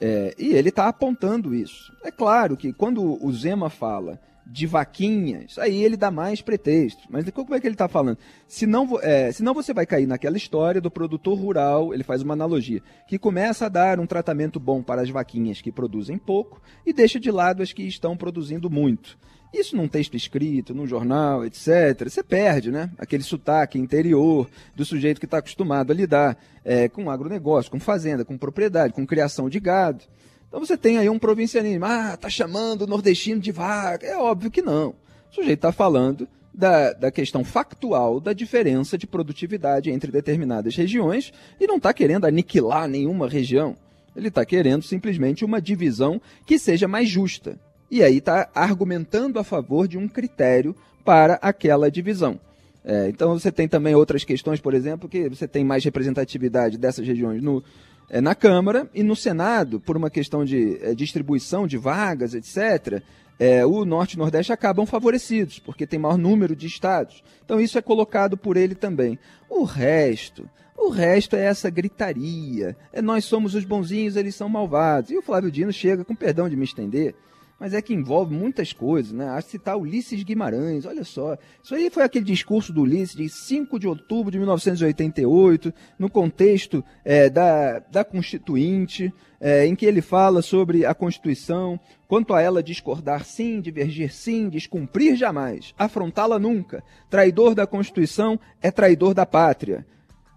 É, 0.00 0.34
e 0.38 0.54
ele 0.54 0.68
está 0.68 0.86
apontando 0.86 1.54
isso. 1.54 1.92
É 2.04 2.10
claro 2.10 2.56
que 2.56 2.72
quando 2.72 3.22
o 3.22 3.32
Zema 3.32 3.68
fala 3.68 4.20
de 4.46 4.66
vaquinhas, 4.66 5.58
aí 5.58 5.82
ele 5.82 5.96
dá 5.96 6.10
mais 6.10 6.40
pretexto. 6.40 7.02
Mas 7.08 7.28
como 7.30 7.54
é 7.54 7.60
que 7.60 7.66
ele 7.66 7.74
está 7.74 7.88
falando? 7.88 8.18
Senão, 8.48 8.98
é, 9.00 9.30
senão 9.30 9.54
você 9.54 9.72
vai 9.72 9.86
cair 9.86 10.06
naquela 10.06 10.36
história 10.36 10.80
do 10.80 10.90
produtor 10.90 11.38
rural, 11.38 11.94
ele 11.94 12.02
faz 12.02 12.22
uma 12.22 12.34
analogia, 12.34 12.82
que 13.06 13.18
começa 13.18 13.66
a 13.66 13.68
dar 13.68 14.00
um 14.00 14.06
tratamento 14.06 14.58
bom 14.58 14.82
para 14.82 15.02
as 15.02 15.10
vaquinhas 15.10 15.60
que 15.60 15.70
produzem 15.70 16.18
pouco 16.18 16.60
e 16.84 16.92
deixa 16.92 17.20
de 17.20 17.30
lado 17.30 17.62
as 17.62 17.72
que 17.72 17.82
estão 17.82 18.16
produzindo 18.16 18.68
muito. 18.68 19.18
Isso 19.52 19.76
num 19.76 19.88
texto 19.88 20.16
escrito, 20.16 20.74
num 20.74 20.86
jornal, 20.86 21.44
etc., 21.44 22.08
você 22.08 22.22
perde, 22.22 22.70
né? 22.70 22.90
Aquele 22.96 23.24
sotaque 23.24 23.78
interior 23.78 24.48
do 24.76 24.84
sujeito 24.84 25.18
que 25.18 25.26
está 25.26 25.38
acostumado 25.38 25.90
a 25.90 25.94
lidar 25.94 26.38
é, 26.64 26.88
com 26.88 27.10
agronegócio, 27.10 27.70
com 27.70 27.80
fazenda, 27.80 28.24
com 28.24 28.38
propriedade, 28.38 28.92
com 28.92 29.04
criação 29.04 29.48
de 29.48 29.58
gado. 29.58 30.04
Então 30.48 30.60
você 30.60 30.76
tem 30.76 30.98
aí 30.98 31.08
um 31.08 31.18
provincianismo, 31.18 31.84
ah, 31.84 32.16
tá 32.16 32.30
chamando 32.30 32.82
o 32.82 32.86
nordestino 32.86 33.40
de 33.40 33.50
vaca. 33.50 34.06
É 34.06 34.16
óbvio 34.16 34.50
que 34.50 34.62
não. 34.62 34.90
O 35.30 35.34
sujeito 35.34 35.58
está 35.58 35.72
falando 35.72 36.28
da, 36.52 36.92
da 36.92 37.10
questão 37.10 37.44
factual 37.44 38.20
da 38.20 38.32
diferença 38.32 38.98
de 38.98 39.06
produtividade 39.06 39.90
entre 39.90 40.12
determinadas 40.12 40.76
regiões 40.76 41.32
e 41.58 41.66
não 41.66 41.76
está 41.76 41.92
querendo 41.92 42.24
aniquilar 42.24 42.88
nenhuma 42.88 43.28
região. 43.28 43.76
Ele 44.14 44.28
está 44.28 44.44
querendo 44.44 44.82
simplesmente 44.82 45.44
uma 45.44 45.60
divisão 45.60 46.20
que 46.44 46.58
seja 46.58 46.88
mais 46.88 47.08
justa. 47.08 47.58
E 47.90 48.02
aí 48.02 48.18
está 48.18 48.48
argumentando 48.54 49.38
a 49.38 49.44
favor 49.44 49.88
de 49.88 49.98
um 49.98 50.06
critério 50.06 50.74
para 51.04 51.34
aquela 51.42 51.90
divisão. 51.90 52.38
É, 52.84 53.08
então 53.08 53.38
você 53.38 53.50
tem 53.50 53.68
também 53.68 53.94
outras 53.94 54.24
questões, 54.24 54.60
por 54.60 54.74
exemplo, 54.74 55.08
que 55.08 55.28
você 55.28 55.46
tem 55.46 55.64
mais 55.64 55.84
representatividade 55.84 56.78
dessas 56.78 57.06
regiões 57.06 57.42
no, 57.42 57.62
é, 58.08 58.20
na 58.20 58.34
Câmara 58.34 58.88
e 58.94 59.02
no 59.02 59.14
Senado, 59.14 59.80
por 59.80 59.96
uma 59.96 60.08
questão 60.08 60.44
de 60.44 60.78
é, 60.82 60.94
distribuição 60.94 61.66
de 61.66 61.76
vagas, 61.76 62.34
etc., 62.34 63.02
é, 63.38 63.64
o 63.64 63.86
Norte 63.86 64.12
e 64.12 64.16
o 64.16 64.18
Nordeste 64.18 64.52
acabam 64.52 64.84
favorecidos, 64.84 65.58
porque 65.58 65.86
tem 65.86 65.98
maior 65.98 66.18
número 66.18 66.54
de 66.54 66.66
estados. 66.66 67.24
Então 67.42 67.58
isso 67.58 67.78
é 67.78 67.82
colocado 67.82 68.36
por 68.36 68.54
ele 68.54 68.74
também. 68.74 69.18
O 69.48 69.64
resto, 69.64 70.46
o 70.76 70.90
resto 70.90 71.36
é 71.36 71.46
essa 71.46 71.70
gritaria. 71.70 72.76
É 72.92 73.00
nós 73.00 73.24
somos 73.24 73.54
os 73.54 73.64
bonzinhos, 73.64 74.16
eles 74.16 74.34
são 74.34 74.46
malvados. 74.46 75.10
E 75.10 75.16
o 75.16 75.22
Flávio 75.22 75.50
Dino 75.50 75.72
chega, 75.72 76.04
com 76.04 76.14
perdão 76.14 76.50
de 76.50 76.56
me 76.56 76.64
estender, 76.64 77.14
mas 77.60 77.74
é 77.74 77.82
que 77.82 77.92
envolve 77.92 78.34
muitas 78.34 78.72
coisas, 78.72 79.12
né? 79.12 79.28
A 79.28 79.40
citar 79.42 79.76
Ulisses 79.76 80.22
Guimarães, 80.22 80.86
olha 80.86 81.04
só. 81.04 81.36
Isso 81.62 81.74
aí 81.74 81.90
foi 81.90 82.02
aquele 82.02 82.24
discurso 82.24 82.72
do 82.72 82.80
Ulisses 82.80 83.14
de 83.14 83.28
5 83.28 83.78
de 83.78 83.86
outubro 83.86 84.32
de 84.32 84.38
1988, 84.38 85.72
no 85.98 86.08
contexto 86.08 86.82
é, 87.04 87.28
da, 87.28 87.80
da 87.80 88.02
Constituinte, 88.02 89.12
é, 89.38 89.66
em 89.66 89.76
que 89.76 89.84
ele 89.84 90.00
fala 90.00 90.40
sobre 90.40 90.86
a 90.86 90.94
Constituição, 90.94 91.78
quanto 92.08 92.32
a 92.32 92.40
ela 92.40 92.62
discordar 92.62 93.26
sim, 93.26 93.60
divergir 93.60 94.10
sim, 94.10 94.48
descumprir 94.48 95.14
jamais, 95.14 95.74
afrontá-la 95.78 96.38
nunca. 96.38 96.82
Traidor 97.10 97.54
da 97.54 97.66
Constituição 97.66 98.40
é 98.62 98.70
traidor 98.70 99.12
da 99.12 99.26
pátria. 99.26 99.86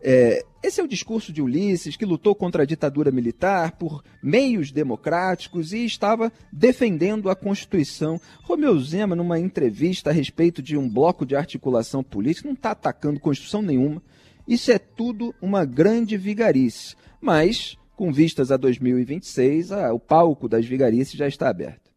É, 0.05 0.43
esse 0.62 0.81
é 0.81 0.83
o 0.83 0.88
discurso 0.88 1.31
de 1.31 1.41
Ulisses, 1.41 1.95
que 1.95 2.05
lutou 2.05 2.36
contra 2.36 2.63
a 2.63 2.65
ditadura 2.65 3.10
militar 3.10 3.72
por 3.74 4.03
meios 4.22 4.69
democráticos 4.69 5.72
e 5.72 5.86
estava 5.86 6.31
defendendo 6.51 7.29
a 7.29 7.36
Constituição. 7.36 8.19
Romeu 8.41 8.77
Zema, 8.79 9.15
numa 9.15 9.39
entrevista 9.39 10.10
a 10.10 10.13
respeito 10.13 10.62
de 10.62 10.77
um 10.77 10.89
bloco 10.89 11.25
de 11.25 11.38
articulação 11.38 12.03
política, 12.03 12.48
não 12.48 12.53
está 12.53 12.72
atacando 12.72 13.19
Constituição 13.19 13.62
nenhuma. 13.62 14.01
Isso 14.45 14.72
é 14.72 14.77
tudo 14.77 15.33
uma 15.41 15.63
grande 15.63 16.17
vigarice. 16.17 16.95
Mas, 17.22 17.77
com 17.95 18.12
vistas 18.12 18.51
a 18.51 18.57
2026, 18.57 19.72
a, 19.72 19.93
o 19.93 20.00
palco 20.00 20.50
das 20.50 20.65
vigarices 20.65 21.13
já 21.13 21.27
está 21.27 21.48
aberto. 21.48 21.89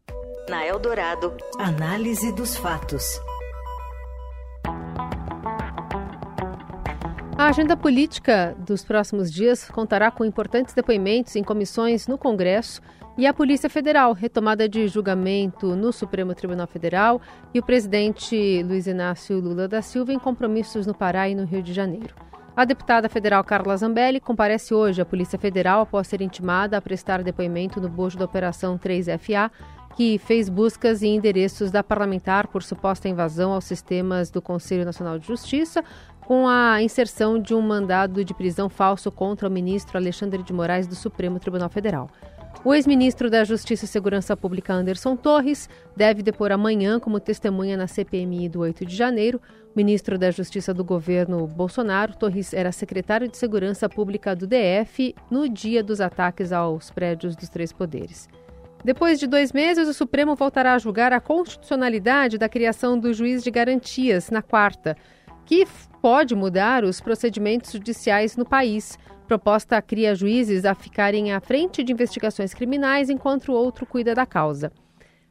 Na 0.49 0.65
Eldorado, 0.65 1.35
análise 1.59 2.31
dos 2.31 2.55
fatos. 2.55 3.19
A 7.37 7.49
agenda 7.49 7.77
política 7.77 8.57
dos 8.65 8.83
próximos 8.83 9.31
dias 9.31 9.69
contará 9.69 10.09
com 10.09 10.25
importantes 10.25 10.73
depoimentos 10.73 11.35
em 11.35 11.43
comissões 11.43 12.07
no 12.07 12.17
Congresso 12.17 12.81
e 13.15 13.27
a 13.27 13.33
Polícia 13.33 13.69
Federal, 13.69 14.11
retomada 14.13 14.67
de 14.67 14.87
julgamento 14.87 15.75
no 15.75 15.93
Supremo 15.93 16.33
Tribunal 16.33 16.65
Federal 16.65 17.21
e 17.53 17.59
o 17.59 17.63
presidente 17.63 18.63
Luiz 18.63 18.87
Inácio 18.87 19.39
Lula 19.39 19.67
da 19.67 19.83
Silva 19.83 20.11
em 20.11 20.17
compromissos 20.17 20.87
no 20.87 20.95
Pará 20.95 21.29
e 21.29 21.35
no 21.35 21.45
Rio 21.45 21.61
de 21.61 21.73
Janeiro. 21.73 22.15
A 22.55 22.65
deputada 22.65 23.07
federal 23.07 23.43
Carla 23.43 23.77
Zambelli 23.77 24.19
comparece 24.19 24.73
hoje 24.73 24.99
à 24.99 25.05
Polícia 25.05 25.37
Federal 25.37 25.81
após 25.81 26.07
ser 26.07 26.23
intimada 26.23 26.75
a 26.75 26.81
prestar 26.81 27.21
depoimento 27.21 27.79
no 27.79 27.87
bojo 27.87 28.17
da 28.17 28.25
Operação 28.25 28.79
3FA, 28.79 29.51
que 29.95 30.17
fez 30.17 30.49
buscas 30.49 31.03
em 31.03 31.15
endereços 31.15 31.69
da 31.69 31.83
parlamentar 31.83 32.47
por 32.47 32.63
suposta 32.63 33.07
invasão 33.07 33.51
aos 33.51 33.65
sistemas 33.65 34.31
do 34.31 34.41
Conselho 34.41 34.85
Nacional 34.85 35.19
de 35.19 35.27
Justiça, 35.27 35.83
com 36.27 36.45
a 36.45 36.83
inserção 36.83 37.39
de 37.39 37.55
um 37.55 37.61
mandado 37.61 38.25
de 38.25 38.33
prisão 38.33 38.67
falso 38.67 39.09
contra 39.09 39.47
o 39.47 39.51
ministro 39.51 39.97
Alexandre 39.97 40.43
de 40.43 40.51
Moraes 40.51 40.85
do 40.85 40.93
Supremo 40.93 41.39
Tribunal 41.39 41.69
Federal. 41.69 42.09
O 42.65 42.73
ex-ministro 42.73 43.29
da 43.29 43.45
Justiça 43.45 43.85
e 43.85 43.87
Segurança 43.87 44.35
Pública 44.35 44.73
Anderson 44.73 45.15
Torres 45.15 45.69
deve 45.95 46.21
depor 46.21 46.51
amanhã 46.51 46.99
como 46.99 47.17
testemunha 47.17 47.77
na 47.77 47.87
CPMI 47.87 48.49
do 48.49 48.59
8 48.59 48.85
de 48.85 48.93
janeiro. 48.93 49.41
Ministro 49.73 50.17
da 50.17 50.29
Justiça 50.29 50.73
do 50.73 50.83
governo 50.83 51.47
Bolsonaro, 51.47 52.13
Torres 52.17 52.53
era 52.53 52.73
secretário 52.73 53.29
de 53.29 53.37
Segurança 53.37 53.87
Pública 53.87 54.35
do 54.35 54.45
DF 54.45 55.15
no 55.31 55.47
dia 55.47 55.81
dos 55.81 56.01
ataques 56.01 56.51
aos 56.51 56.91
prédios 56.91 57.37
dos 57.37 57.47
três 57.47 57.71
poderes. 57.71 58.27
Depois 58.83 59.17
de 59.17 59.27
dois 59.27 59.53
meses, 59.53 59.87
o 59.87 59.93
Supremo 59.93 60.35
voltará 60.35 60.73
a 60.73 60.77
julgar 60.77 61.13
a 61.13 61.21
constitucionalidade 61.21 62.37
da 62.37 62.49
criação 62.49 62.99
do 62.99 63.13
juiz 63.13 63.41
de 63.41 63.49
garantias 63.49 64.29
na 64.29 64.41
quarta 64.41 64.97
que 65.47 65.65
pode 66.01 66.35
mudar 66.35 66.83
os 66.83 66.99
procedimentos 66.99 67.71
judiciais 67.71 68.35
no 68.35 68.45
país. 68.45 68.99
Proposta 69.25 69.81
cria 69.81 70.13
juízes 70.13 70.65
a 70.65 70.75
ficarem 70.75 71.31
à 71.31 71.39
frente 71.39 71.83
de 71.83 71.93
investigações 71.93 72.53
criminais 72.53 73.09
enquanto 73.09 73.49
o 73.49 73.55
outro 73.55 73.85
cuida 73.85 74.13
da 74.13 74.25
causa. 74.25 74.71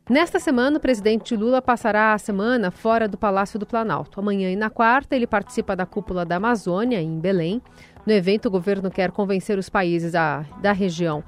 Nesta 0.09 0.39
semana, 0.39 0.79
o 0.79 0.81
presidente 0.81 1.37
Lula 1.37 1.61
passará 1.61 2.15
a 2.15 2.19
semana 2.19 2.71
fora 2.71 3.07
do 3.07 3.19
Palácio 3.19 3.59
do 3.59 3.67
Planalto. 3.67 4.19
Amanhã 4.19 4.51
e 4.51 4.57
na 4.57 4.71
quarta, 4.71 5.15
ele 5.15 5.27
participa 5.27 5.77
da 5.77 5.85
cúpula 5.85 6.25
da 6.25 6.37
Amazônia, 6.37 7.01
em 7.01 7.19
Belém. 7.19 7.61
No 8.07 8.13
evento, 8.13 8.47
o 8.47 8.51
governo 8.51 8.91
quer 8.91 9.11
convencer 9.11 9.59
os 9.59 9.69
países 9.69 10.15
a, 10.15 10.47
da 10.63 10.73
região 10.73 11.23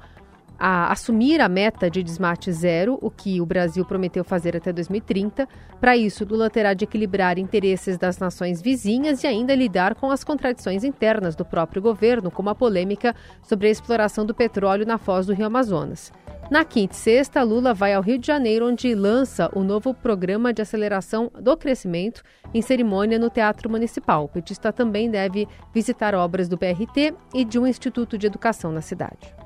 a 0.59 0.91
assumir 0.91 1.39
a 1.39 1.47
meta 1.47 1.89
de 1.89 2.03
desmate 2.03 2.51
zero, 2.51 2.99
o 3.01 3.09
que 3.09 3.39
o 3.39 3.45
Brasil 3.45 3.85
prometeu 3.85 4.23
fazer 4.23 4.57
até 4.57 4.73
2030. 4.73 5.47
Para 5.79 5.95
isso, 5.95 6.25
Lula 6.25 6.49
terá 6.49 6.73
de 6.73 6.83
equilibrar 6.83 7.39
interesses 7.39 7.97
das 7.97 8.19
nações 8.19 8.61
vizinhas 8.61 9.23
e 9.23 9.27
ainda 9.27 9.55
lidar 9.55 9.95
com 9.95 10.11
as 10.11 10.23
contradições 10.23 10.83
internas 10.83 11.35
do 11.35 11.45
próprio 11.45 11.81
governo, 11.81 12.29
como 12.29 12.49
a 12.49 12.55
polêmica 12.55 13.15
sobre 13.41 13.67
a 13.67 13.71
exploração 13.71 14.25
do 14.25 14.35
petróleo 14.35 14.85
na 14.85 14.97
foz 14.97 15.25
do 15.25 15.33
Rio 15.33 15.45
Amazonas. 15.45 16.11
Na 16.51 16.65
quinta 16.65 16.95
e 16.95 16.97
sexta, 16.97 17.43
Lula 17.43 17.75
vai 17.75 17.93
ao 17.93 18.01
Rio 18.01 18.17
de 18.17 18.25
Janeiro, 18.25 18.67
onde 18.67 18.95
lança 18.95 19.51
o 19.53 19.63
novo 19.63 19.93
programa 19.93 20.51
de 20.51 20.63
aceleração 20.63 21.31
do 21.39 21.55
crescimento 21.55 22.23
em 22.51 22.61
cerimônia 22.61 23.19
no 23.19 23.29
Teatro 23.29 23.69
Municipal. 23.69 24.25
O 24.25 24.27
petista 24.27 24.73
também 24.73 25.11
deve 25.11 25.47
visitar 25.71 26.15
obras 26.15 26.49
do 26.49 26.57
BRT 26.57 27.13
e 27.35 27.45
de 27.45 27.59
um 27.59 27.67
instituto 27.67 28.17
de 28.17 28.25
educação 28.25 28.71
na 28.71 28.81
cidade. 28.81 29.38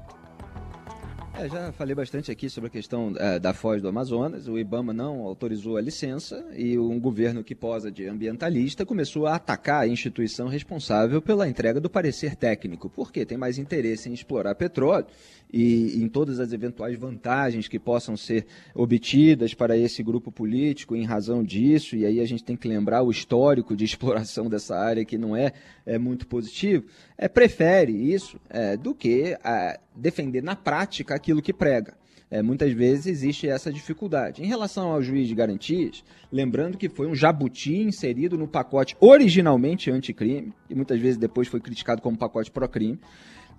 É, 1.36 1.50
já 1.50 1.72
falei 1.72 1.96
bastante 1.96 2.32
aqui 2.32 2.48
sobre 2.48 2.68
a 2.68 2.70
questão 2.70 3.12
é, 3.18 3.40
da 3.40 3.54
foz 3.54 3.82
do 3.82 3.88
Amazonas. 3.88 4.48
O 4.48 4.58
IBAMA 4.58 4.94
não 4.94 5.22
autorizou 5.22 5.78
a 5.78 5.82
licença 5.82 6.46
e 6.56 6.78
um 6.78 7.00
governo 7.00 7.44
que 7.44 7.56
posa 7.56 7.92
de 7.92 8.08
ambientalista 8.08 8.86
começou 8.86 9.26
a 9.26 9.36
atacar 9.36 9.82
a 9.82 9.88
instituição 9.88 10.48
responsável 10.48 11.22
pela 11.22 11.48
entrega 11.48 11.82
do 11.82 11.90
parecer 11.90 12.36
técnico, 12.36 12.88
porque 12.88 13.26
tem 13.26 13.38
mais 13.38 13.58
interesse 13.58 14.10
em 14.10 14.14
explorar 14.14 14.54
petróleo 14.54 15.08
e 15.54 16.04
em 16.04 16.10
todas 16.10 16.40
as 16.40 16.52
eventuais 16.52 16.98
vantagens 16.98 17.68
que 17.68 17.78
possam 17.78 18.18
ser 18.18 18.48
obtidas 18.74 19.54
para 19.54 19.78
esse 19.78 20.02
grupo 20.02 20.32
político 20.32 20.96
em 20.96 21.06
razão 21.06 21.44
disso, 21.44 21.96
e 21.96 22.08
aí 22.08 22.20
a 22.20 22.26
gente 22.26 22.44
tem 22.44 22.58
que 22.58 22.68
lembrar 22.68 23.04
o 23.04 23.12
histórico 23.12 23.76
de 23.76 23.86
exploração 23.86 24.50
dessa 24.50 24.76
área 24.76 25.06
que 25.06 25.18
não 25.18 25.36
é, 25.36 25.54
é 25.86 26.00
muito 26.00 26.26
positivo, 26.26 26.86
é, 27.16 27.28
prefere 27.28 27.92
isso 27.92 28.40
é, 28.50 28.76
do 28.76 28.96
que 28.96 29.38
a, 29.44 29.80
defender 29.96 30.42
na 30.42 30.56
prática 30.56 31.14
aquilo 31.14 31.42
que 31.42 31.54
prega. 31.54 31.94
é, 32.34 32.42
muitas 32.42 32.74
vezes 32.74 33.06
existe 33.06 33.48
essa 33.48 33.72
dificuldade. 33.72 34.42
Em 34.42 34.48
relação 34.48 34.92
ao 34.92 35.04
juiz 35.04 35.28
de 35.28 35.36
garantias, 35.36 36.04
lembrando 36.32 36.80
que 36.80 36.90
foi 36.90 37.06
um 37.06 37.14
jabuti 37.14 37.76
inserido 37.76 38.36
no 38.36 38.48
pacote 38.48 38.98
originalmente 39.00 39.92
anticrime, 39.92 40.52
e 40.68 40.74
muitas 40.74 41.00
vezes 41.00 41.16
depois 41.16 41.48
foi 41.48 41.60
criticado 41.60 42.02
como 42.02 42.18
pacote 42.18 42.50
pró-crime, 42.50 43.00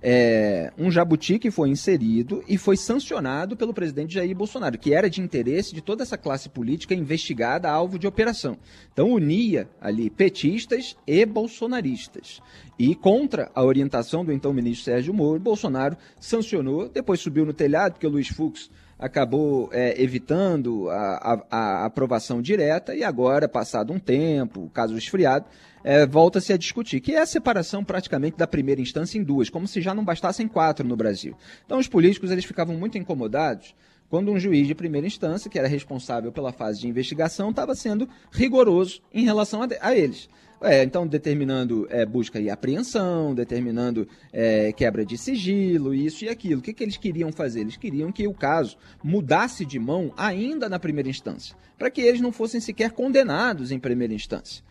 é, 0.07 0.71
um 0.77 0.91
jabuti 0.91 1.39
que 1.39 1.51
foi 1.51 1.71
inserido 1.71 2.45
e 2.47 2.59
foi 2.59 2.77
sancionado 2.77 3.57
pelo 3.57 3.73
presidente 3.73 4.13
Jair 4.13 4.37
Bolsonaro, 4.37 4.77
que 4.77 4.93
era 4.93 5.09
de 5.09 5.23
interesse 5.23 5.75
de 5.75 5.81
toda 5.81 6.03
essa 6.03 6.19
classe 6.19 6.51
política 6.51 6.95
investigada 6.95 7.71
alvo 7.71 7.99
de 7.99 8.07
operação. 8.07 8.59
Então 8.93 9.11
unia 9.11 9.67
ali 9.81 10.11
petistas 10.11 10.95
e 11.07 11.25
bolsonaristas. 11.25 12.43
E 12.79 12.95
contra 12.95 13.51
a 13.55 13.65
orientação 13.65 14.27
do 14.27 14.31
então 14.31 14.53
ministro 14.53 14.85
Sérgio 14.85 15.15
Moro, 15.15 15.41
Bolsonaro 15.41 15.97
sancionou, 16.21 16.87
depois 16.87 17.21
subiu 17.21 17.47
no 17.47 17.55
telhado, 17.55 17.93
porque 17.93 18.07
o 18.07 18.11
Luiz 18.11 18.29
Fux 18.29 18.71
acabou 18.99 19.69
é, 19.73 20.01
evitando 20.01 20.89
a, 20.91 20.97
a, 20.97 21.47
a, 21.51 21.85
aprovação 21.87 22.41
direta 22.41 22.95
e 22.95 23.03
agora, 23.03 23.49
passado 23.49 23.93
um 23.93 23.99
tempo, 23.99 24.71
caso 24.73 24.97
esfriado, 24.97 25.47
é, 25.83 26.07
volta-se 26.07 26.53
a 26.53 26.57
discutir, 26.57 27.01
que 27.01 27.15
é 27.15 27.21
a 27.21 27.27
separação 27.27 27.85
praticamente 27.85 28.37
da 28.37 28.47
primeira 28.47 28.81
instância 28.81 29.19
em 29.19 29.23
duas, 29.23 29.51
como 29.51 29.69
se 29.69 29.81
já 29.83 29.95
não 29.95 30.05
bastassem 30.05 30.49
quatro 30.49 30.87
no 30.87 30.97
Brasil. 30.97 31.37
Então 31.67 31.79
os 31.79 31.89
políticos 31.89 32.31
eles 32.31 32.45
ficavam 32.45 32.77
muito 32.77 32.97
incomodados 32.97 33.75
quando 34.09 34.31
um 34.31 34.39
juiz 34.39 34.67
de 34.67 34.75
primeira 34.75 35.07
instância, 35.07 35.51
que 35.51 35.59
era 35.59 35.69
responsável 35.69 36.31
pela 36.31 36.53
fase 36.53 36.81
de 36.81 36.89
investigação, 36.89 37.51
estava 37.51 37.75
sendo 37.75 38.09
rigoroso 38.31 39.01
em 39.13 39.25
relação 39.25 39.63
a, 39.63 39.69
a 39.81 39.97
eles. 39.97 40.29
É, 40.61 40.83
então, 40.83 41.07
determinando 41.07 41.87
é, 41.91 42.07
busca 42.07 42.41
e 42.41 42.49
apreensão, 42.49 43.35
determinando 43.35 44.09
é, 44.33 44.73
quebra 44.73 45.05
de 45.05 45.19
sigilo, 45.19 45.95
isso 45.95 46.25
e 46.25 46.29
aquilo. 46.29 46.61
O 46.61 46.63
que, 46.63 46.73
que 46.73 46.83
eles 46.83 46.97
queriam 46.97 47.33
fazer? 47.33 47.61
Eles 47.61 47.77
queriam 47.77 48.11
que 48.11 48.27
o 48.27 48.35
caso 48.35 48.77
mudasse 49.03 49.65
de 49.65 49.79
mão 49.79 50.13
ainda 50.17 50.69
na 50.69 50.79
primeira 50.79 51.09
instância, 51.09 51.57
para 51.79 51.91
que 51.91 52.01
eles 52.01 52.21
não 52.21 52.33
fossem 52.33 52.61
sequer 52.61 52.93
condenados 52.93 53.71
em 53.71 53.79
primeira 53.79 54.15
instância. 54.15 54.65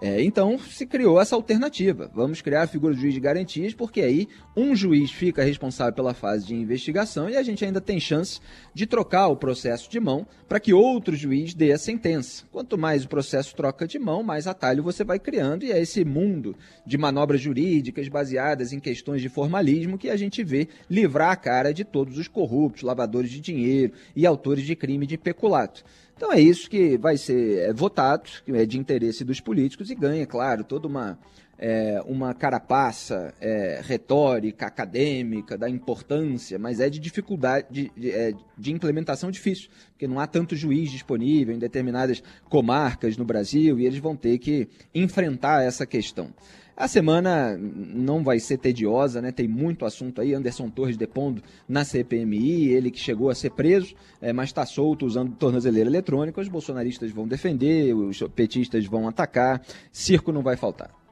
É, 0.00 0.22
então 0.22 0.58
se 0.58 0.84
criou 0.84 1.20
essa 1.20 1.34
alternativa. 1.34 2.10
Vamos 2.14 2.42
criar 2.42 2.62
a 2.62 2.66
figura 2.66 2.94
do 2.94 3.00
juiz 3.00 3.14
de 3.14 3.20
garantias, 3.20 3.72
porque 3.72 4.02
aí 4.02 4.28
um 4.54 4.76
juiz 4.76 5.10
fica 5.10 5.42
responsável 5.42 5.94
pela 5.94 6.12
fase 6.12 6.46
de 6.46 6.54
investigação 6.54 7.30
e 7.30 7.36
a 7.36 7.42
gente 7.42 7.64
ainda 7.64 7.80
tem 7.80 7.98
chance 7.98 8.40
de 8.74 8.86
trocar 8.86 9.28
o 9.28 9.36
processo 9.36 9.90
de 9.90 9.98
mão 9.98 10.26
para 10.46 10.60
que 10.60 10.74
outro 10.74 11.16
juiz 11.16 11.54
dê 11.54 11.72
a 11.72 11.78
sentença. 11.78 12.44
Quanto 12.52 12.76
mais 12.76 13.04
o 13.04 13.08
processo 13.08 13.56
troca 13.56 13.86
de 13.86 13.98
mão, 13.98 14.22
mais 14.22 14.46
atalho 14.46 14.82
você 14.82 15.02
vai 15.02 15.18
criando, 15.18 15.64
e 15.64 15.72
é 15.72 15.80
esse 15.80 16.04
mundo 16.04 16.54
de 16.86 16.98
manobras 16.98 17.40
jurídicas 17.40 18.08
baseadas 18.08 18.72
em 18.72 18.78
questões 18.78 19.22
de 19.22 19.28
formalismo 19.28 19.98
que 19.98 20.10
a 20.10 20.16
gente 20.16 20.44
vê 20.44 20.68
livrar 20.90 21.30
a 21.30 21.36
cara 21.36 21.72
de 21.72 21.84
todos 21.84 22.18
os 22.18 22.28
corruptos, 22.28 22.82
lavadores 22.82 23.30
de 23.30 23.40
dinheiro 23.40 23.92
e 24.14 24.26
autores 24.26 24.64
de 24.64 24.76
crime 24.76 25.06
de 25.06 25.16
peculato. 25.16 25.84
Então 26.16 26.32
é 26.32 26.40
isso 26.40 26.70
que 26.70 26.96
vai 26.96 27.18
ser 27.18 27.68
é, 27.68 27.72
votado, 27.74 28.30
que 28.44 28.50
é 28.52 28.64
de 28.64 28.78
interesse 28.78 29.22
dos 29.22 29.38
políticos, 29.38 29.90
e 29.90 29.94
ganha, 29.94 30.26
claro, 30.26 30.64
toda 30.64 30.88
uma, 30.88 31.18
é, 31.58 32.02
uma 32.06 32.34
carapaça 32.34 33.32
é, 33.40 33.80
retórica, 33.82 34.66
acadêmica, 34.66 35.56
da 35.56 35.68
importância, 35.68 36.58
mas 36.58 36.80
é 36.80 36.90
de 36.90 36.98
dificuldade, 36.98 37.66
de, 37.70 37.92
de, 37.96 38.10
é, 38.10 38.32
de, 38.56 38.72
implementação 38.72 39.30
difícil, 39.30 39.70
porque 39.90 40.06
não 40.06 40.20
há 40.20 40.26
tanto 40.26 40.54
juiz 40.54 40.90
disponível 40.90 41.54
em 41.54 41.58
determinadas 41.58 42.22
comarcas 42.48 43.16
no 43.16 43.24
Brasil, 43.24 43.78
e 43.78 43.86
eles 43.86 43.98
vão 43.98 44.14
ter 44.14 44.38
que 44.38 44.68
enfrentar 44.94 45.62
essa 45.62 45.86
questão. 45.86 46.32
A 46.76 46.86
semana 46.86 47.56
não 47.58 48.22
vai 48.22 48.38
ser 48.38 48.58
tediosa, 48.58 49.22
né? 49.22 49.32
Tem 49.32 49.48
muito 49.48 49.86
assunto 49.86 50.20
aí. 50.20 50.34
Anderson 50.34 50.68
Torres 50.68 50.94
depondo 50.94 51.42
na 51.66 51.86
CPMI, 51.86 52.68
ele 52.68 52.90
que 52.90 52.98
chegou 52.98 53.30
a 53.30 53.34
ser 53.34 53.52
preso, 53.52 53.94
é, 54.20 54.30
mas 54.30 54.50
está 54.50 54.66
solto 54.66 55.06
usando 55.06 55.34
tornozeleira 55.36 55.88
eletrônica. 55.88 56.38
Os 56.38 56.48
bolsonaristas 56.48 57.10
vão 57.10 57.26
defender, 57.26 57.94
os 57.94 58.22
petistas 58.34 58.84
vão 58.84 59.08
atacar. 59.08 59.62
Circo 59.90 60.30
não 60.30 60.42
vai 60.42 60.54
faltar. 60.54 61.05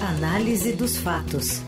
Análise 0.00 0.72
dos 0.72 0.96
fatos. 0.96 1.62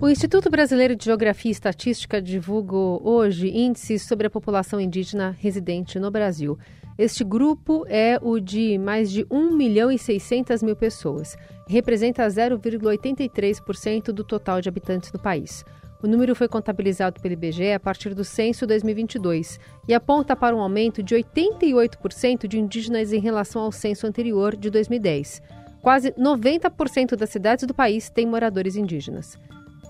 O 0.00 0.08
Instituto 0.08 0.50
Brasileiro 0.50 0.94
de 0.94 1.04
Geografia 1.06 1.50
e 1.50 1.52
Estatística 1.52 2.20
divulgou 2.20 3.00
hoje 3.02 3.48
índices 3.48 4.02
sobre 4.02 4.26
a 4.26 4.30
população 4.30 4.80
indígena 4.80 5.36
residente 5.40 5.98
no 5.98 6.10
Brasil. 6.10 6.58
Este 6.98 7.24
grupo 7.24 7.84
é 7.88 8.18
o 8.20 8.38
de 8.38 8.78
mais 8.78 9.10
de 9.10 9.26
1 9.30 9.56
milhão 9.56 9.90
e 9.90 9.98
600 9.98 10.62
mil 10.62 10.76
pessoas. 10.76 11.36
Representa 11.66 12.26
0,83% 12.26 14.12
do 14.12 14.22
total 14.22 14.60
de 14.60 14.68
habitantes 14.68 15.10
do 15.10 15.18
país. 15.18 15.64
O 16.04 16.06
número 16.06 16.34
foi 16.34 16.46
contabilizado 16.48 17.18
pelo 17.18 17.32
IBGE 17.32 17.72
a 17.72 17.80
partir 17.80 18.12
do 18.12 18.24
censo 18.24 18.66
2022 18.66 19.58
e 19.88 19.94
aponta 19.94 20.36
para 20.36 20.54
um 20.54 20.60
aumento 20.60 21.02
de 21.02 21.14
88% 21.14 22.46
de 22.46 22.60
indígenas 22.60 23.10
em 23.10 23.18
relação 23.18 23.62
ao 23.62 23.72
censo 23.72 24.06
anterior 24.06 24.54
de 24.54 24.68
2010. 24.68 25.40
Quase 25.80 26.12
90% 26.12 27.16
das 27.16 27.30
cidades 27.30 27.66
do 27.66 27.72
país 27.72 28.10
têm 28.10 28.26
moradores 28.26 28.76
indígenas. 28.76 29.38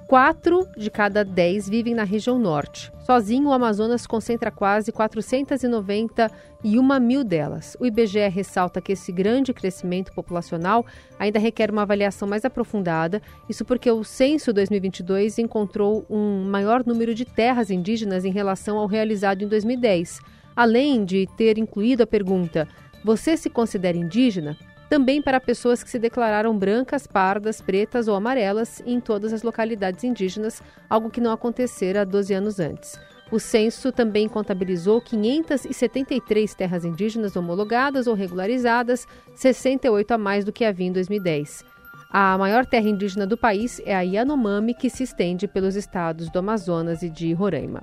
Quatro 0.06 0.68
de 0.76 0.90
cada 0.90 1.24
dez 1.24 1.66
vivem 1.66 1.94
na 1.94 2.04
região 2.04 2.38
norte. 2.38 2.92
Sozinho, 3.06 3.48
o 3.48 3.52
Amazonas 3.52 4.06
concentra 4.06 4.50
quase 4.50 4.92
491 4.92 7.00
mil 7.00 7.24
delas. 7.24 7.74
O 7.80 7.86
IBGE 7.86 8.28
ressalta 8.28 8.82
que 8.82 8.92
esse 8.92 9.10
grande 9.10 9.54
crescimento 9.54 10.12
populacional 10.12 10.84
ainda 11.18 11.38
requer 11.38 11.70
uma 11.70 11.82
avaliação 11.82 12.28
mais 12.28 12.44
aprofundada, 12.44 13.22
isso 13.48 13.64
porque 13.64 13.90
o 13.90 14.04
censo 14.04 14.52
2022 14.52 15.38
encontrou 15.38 16.04
um 16.10 16.44
maior 16.50 16.84
número 16.84 17.14
de 17.14 17.24
terras 17.24 17.70
indígenas 17.70 18.26
em 18.26 18.30
relação 18.30 18.76
ao 18.76 18.86
realizado 18.86 19.42
em 19.42 19.48
2010. 19.48 20.20
Além 20.54 21.02
de 21.04 21.26
ter 21.34 21.56
incluído 21.56 22.02
a 22.02 22.06
pergunta: 22.06 22.68
Você 23.02 23.38
se 23.38 23.48
considera 23.48 23.96
indígena? 23.96 24.54
Também 24.88 25.20
para 25.20 25.40
pessoas 25.40 25.82
que 25.82 25.90
se 25.90 25.98
declararam 25.98 26.56
brancas, 26.56 27.06
pardas, 27.06 27.60
pretas 27.60 28.08
ou 28.08 28.14
amarelas 28.14 28.82
em 28.86 29.00
todas 29.00 29.32
as 29.32 29.42
localidades 29.42 30.04
indígenas, 30.04 30.62
algo 30.88 31.10
que 31.10 31.20
não 31.20 31.32
acontecera 31.32 32.04
12 32.04 32.34
anos 32.34 32.60
antes. 32.60 32.98
O 33.32 33.40
censo 33.40 33.90
também 33.90 34.28
contabilizou 34.28 35.00
573 35.00 36.54
terras 36.54 36.84
indígenas 36.84 37.34
homologadas 37.34 38.06
ou 38.06 38.14
regularizadas, 38.14 39.06
68 39.34 40.12
a 40.12 40.18
mais 40.18 40.44
do 40.44 40.52
que 40.52 40.64
havia 40.64 40.86
em 40.86 40.92
2010. 40.92 41.64
A 42.10 42.38
maior 42.38 42.64
terra 42.64 42.88
indígena 42.88 43.26
do 43.26 43.36
país 43.36 43.80
é 43.84 43.96
a 43.96 44.02
Yanomami, 44.02 44.72
que 44.74 44.88
se 44.88 45.02
estende 45.02 45.48
pelos 45.48 45.74
estados 45.74 46.30
do 46.30 46.38
Amazonas 46.38 47.02
e 47.02 47.10
de 47.10 47.32
Roraima. 47.32 47.82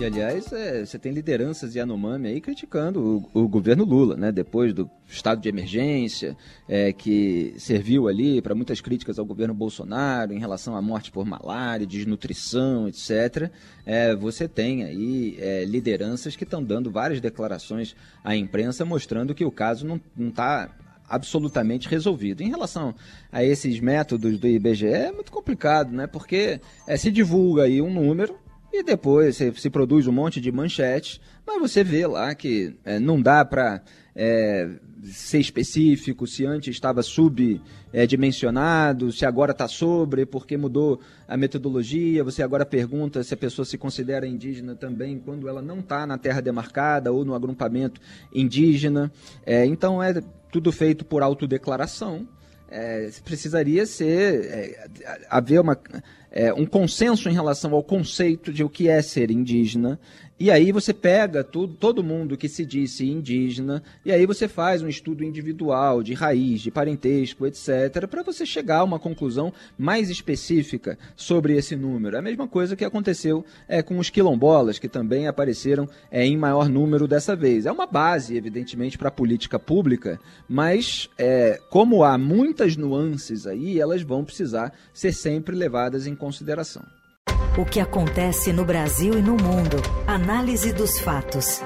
E, 0.00 0.04
aliás, 0.06 0.50
é, 0.50 0.82
você 0.82 0.98
tem 0.98 1.12
lideranças 1.12 1.74
de 1.74 1.78
Yanomami 1.78 2.28
aí 2.28 2.40
criticando 2.40 3.28
o, 3.34 3.42
o, 3.42 3.46
governo 3.46 3.84
Lula, 3.84 4.16
né? 4.16 4.32
Depois 4.32 4.72
do 4.72 4.90
estado 5.06 5.42
de 5.42 5.48
emergência, 5.50 6.34
é, 6.66 6.90
que 6.90 7.54
serviu 7.58 8.08
ali 8.08 8.40
para 8.40 8.54
muitas 8.54 8.80
críticas 8.80 9.18
ao 9.18 9.26
governo 9.26 9.52
Bolsonaro 9.52 10.32
em 10.32 10.38
relação 10.38 10.74
à 10.74 10.80
morte 10.80 11.12
por 11.12 11.26
malária, 11.26 11.86
desnutrição, 11.86 12.88
etc. 12.88 13.50
É, 13.84 14.16
você 14.16 14.48
tem 14.48 14.84
aí 14.84 15.36
é, 15.38 15.66
lideranças 15.66 16.34
que 16.34 16.44
estão 16.44 16.64
dando 16.64 16.90
várias 16.90 17.20
declarações 17.20 17.94
à 18.24 18.34
imprensa 18.34 18.86
mostrando 18.86 19.34
que 19.34 19.44
o 19.44 19.52
caso 19.52 19.86
não 19.86 20.00
está 20.28 20.74
absolutamente 21.06 21.86
resolvido. 21.86 22.40
Em 22.42 22.48
relação 22.48 22.94
a 23.30 23.44
esses 23.44 23.78
métodos 23.80 24.38
do 24.38 24.48
IBGE, 24.48 24.86
é 24.86 25.12
muito 25.12 25.30
complicado, 25.30 25.92
né? 25.92 26.06
Porque 26.06 26.58
é, 26.86 26.96
se 26.96 27.10
divulga 27.10 27.64
aí 27.64 27.82
um 27.82 27.92
número 27.92 28.38
e 28.72 28.82
depois 28.82 29.36
se, 29.36 29.70
produz 29.70 30.06
um 30.06 30.12
monte 30.12 30.40
de 30.40 30.52
manchetes, 30.52 31.20
mas 31.46 31.60
você 31.60 31.82
vê 31.82 32.06
lá 32.06 32.34
que 32.34 32.74
é, 32.84 32.98
não 32.98 33.20
dá 33.20 33.44
para 33.44 33.82
é, 34.14 34.68
ser 35.04 35.38
específico, 35.38 36.26
se 36.26 36.46
antes 36.46 36.74
estava 36.74 37.02
subdimensionado, 37.02 39.08
é, 39.08 39.12
se 39.12 39.26
agora 39.26 39.52
está 39.52 39.66
sobre, 39.66 40.26
porque 40.26 40.56
mudou 40.56 41.00
a 41.26 41.36
metodologia. 41.36 42.22
Você 42.22 42.42
agora 42.42 42.66
pergunta 42.66 43.22
se 43.22 43.34
a 43.34 43.36
pessoa 43.36 43.64
se 43.64 43.78
considera 43.78 44.26
indígena 44.26 44.74
também 44.74 45.18
quando 45.18 45.48
ela 45.48 45.62
não 45.62 45.80
está 45.80 46.06
na 46.06 46.18
terra 46.18 46.40
demarcada 46.40 47.12
ou 47.12 47.24
no 47.24 47.34
agrupamento 47.34 48.00
indígena. 48.32 49.10
É, 49.44 49.64
então 49.64 50.02
é 50.02 50.20
tudo 50.52 50.70
feito 50.70 51.04
por 51.04 51.22
autodeclaração. 51.22 52.28
É, 52.72 53.10
precisaria 53.24 53.84
ser 53.84 54.44
é, 54.44 54.88
haver 55.28 55.60
uma 55.60 55.76
é, 56.30 56.52
um 56.52 56.66
consenso 56.66 57.28
em 57.28 57.32
relação 57.32 57.74
ao 57.74 57.82
conceito 57.82 58.52
de 58.52 58.62
o 58.62 58.68
que 58.68 58.88
é 58.88 59.02
ser 59.02 59.30
indígena. 59.30 59.98
E 60.40 60.50
aí 60.50 60.72
você 60.72 60.94
pega 60.94 61.44
tudo, 61.44 61.74
todo 61.74 62.02
mundo 62.02 62.34
que 62.34 62.48
se 62.48 62.64
disse 62.64 63.06
indígena, 63.06 63.82
e 64.02 64.10
aí 64.10 64.24
você 64.24 64.48
faz 64.48 64.80
um 64.80 64.88
estudo 64.88 65.22
individual 65.22 66.02
de 66.02 66.14
raiz, 66.14 66.62
de 66.62 66.70
parentesco, 66.70 67.46
etc., 67.46 68.06
para 68.08 68.22
você 68.22 68.46
chegar 68.46 68.78
a 68.78 68.84
uma 68.84 68.98
conclusão 68.98 69.52
mais 69.76 70.08
específica 70.08 70.98
sobre 71.14 71.58
esse 71.58 71.76
número. 71.76 72.16
É 72.16 72.20
a 72.20 72.22
mesma 72.22 72.48
coisa 72.48 72.74
que 72.74 72.86
aconteceu 72.86 73.44
é, 73.68 73.82
com 73.82 73.98
os 73.98 74.08
quilombolas, 74.08 74.78
que 74.78 74.88
também 74.88 75.26
apareceram 75.26 75.86
é, 76.10 76.24
em 76.24 76.38
maior 76.38 76.70
número 76.70 77.06
dessa 77.06 77.36
vez. 77.36 77.66
É 77.66 77.72
uma 77.72 77.86
base, 77.86 78.34
evidentemente, 78.34 78.96
para 78.96 79.08
a 79.08 79.12
política 79.12 79.58
pública, 79.58 80.18
mas 80.48 81.10
é, 81.18 81.60
como 81.68 82.02
há 82.02 82.16
muitas 82.16 82.78
nuances 82.78 83.46
aí, 83.46 83.78
elas 83.78 84.00
vão 84.00 84.24
precisar 84.24 84.72
ser 84.94 85.12
sempre 85.12 85.54
levadas 85.54 86.06
em 86.06 86.16
consideração. 86.20 86.82
O 87.58 87.64
que 87.64 87.80
acontece 87.80 88.52
no 88.52 88.64
Brasil 88.64 89.18
e 89.18 89.22
no 89.22 89.32
mundo. 89.32 89.78
Análise 90.06 90.72
dos 90.72 91.00
fatos. 91.00 91.60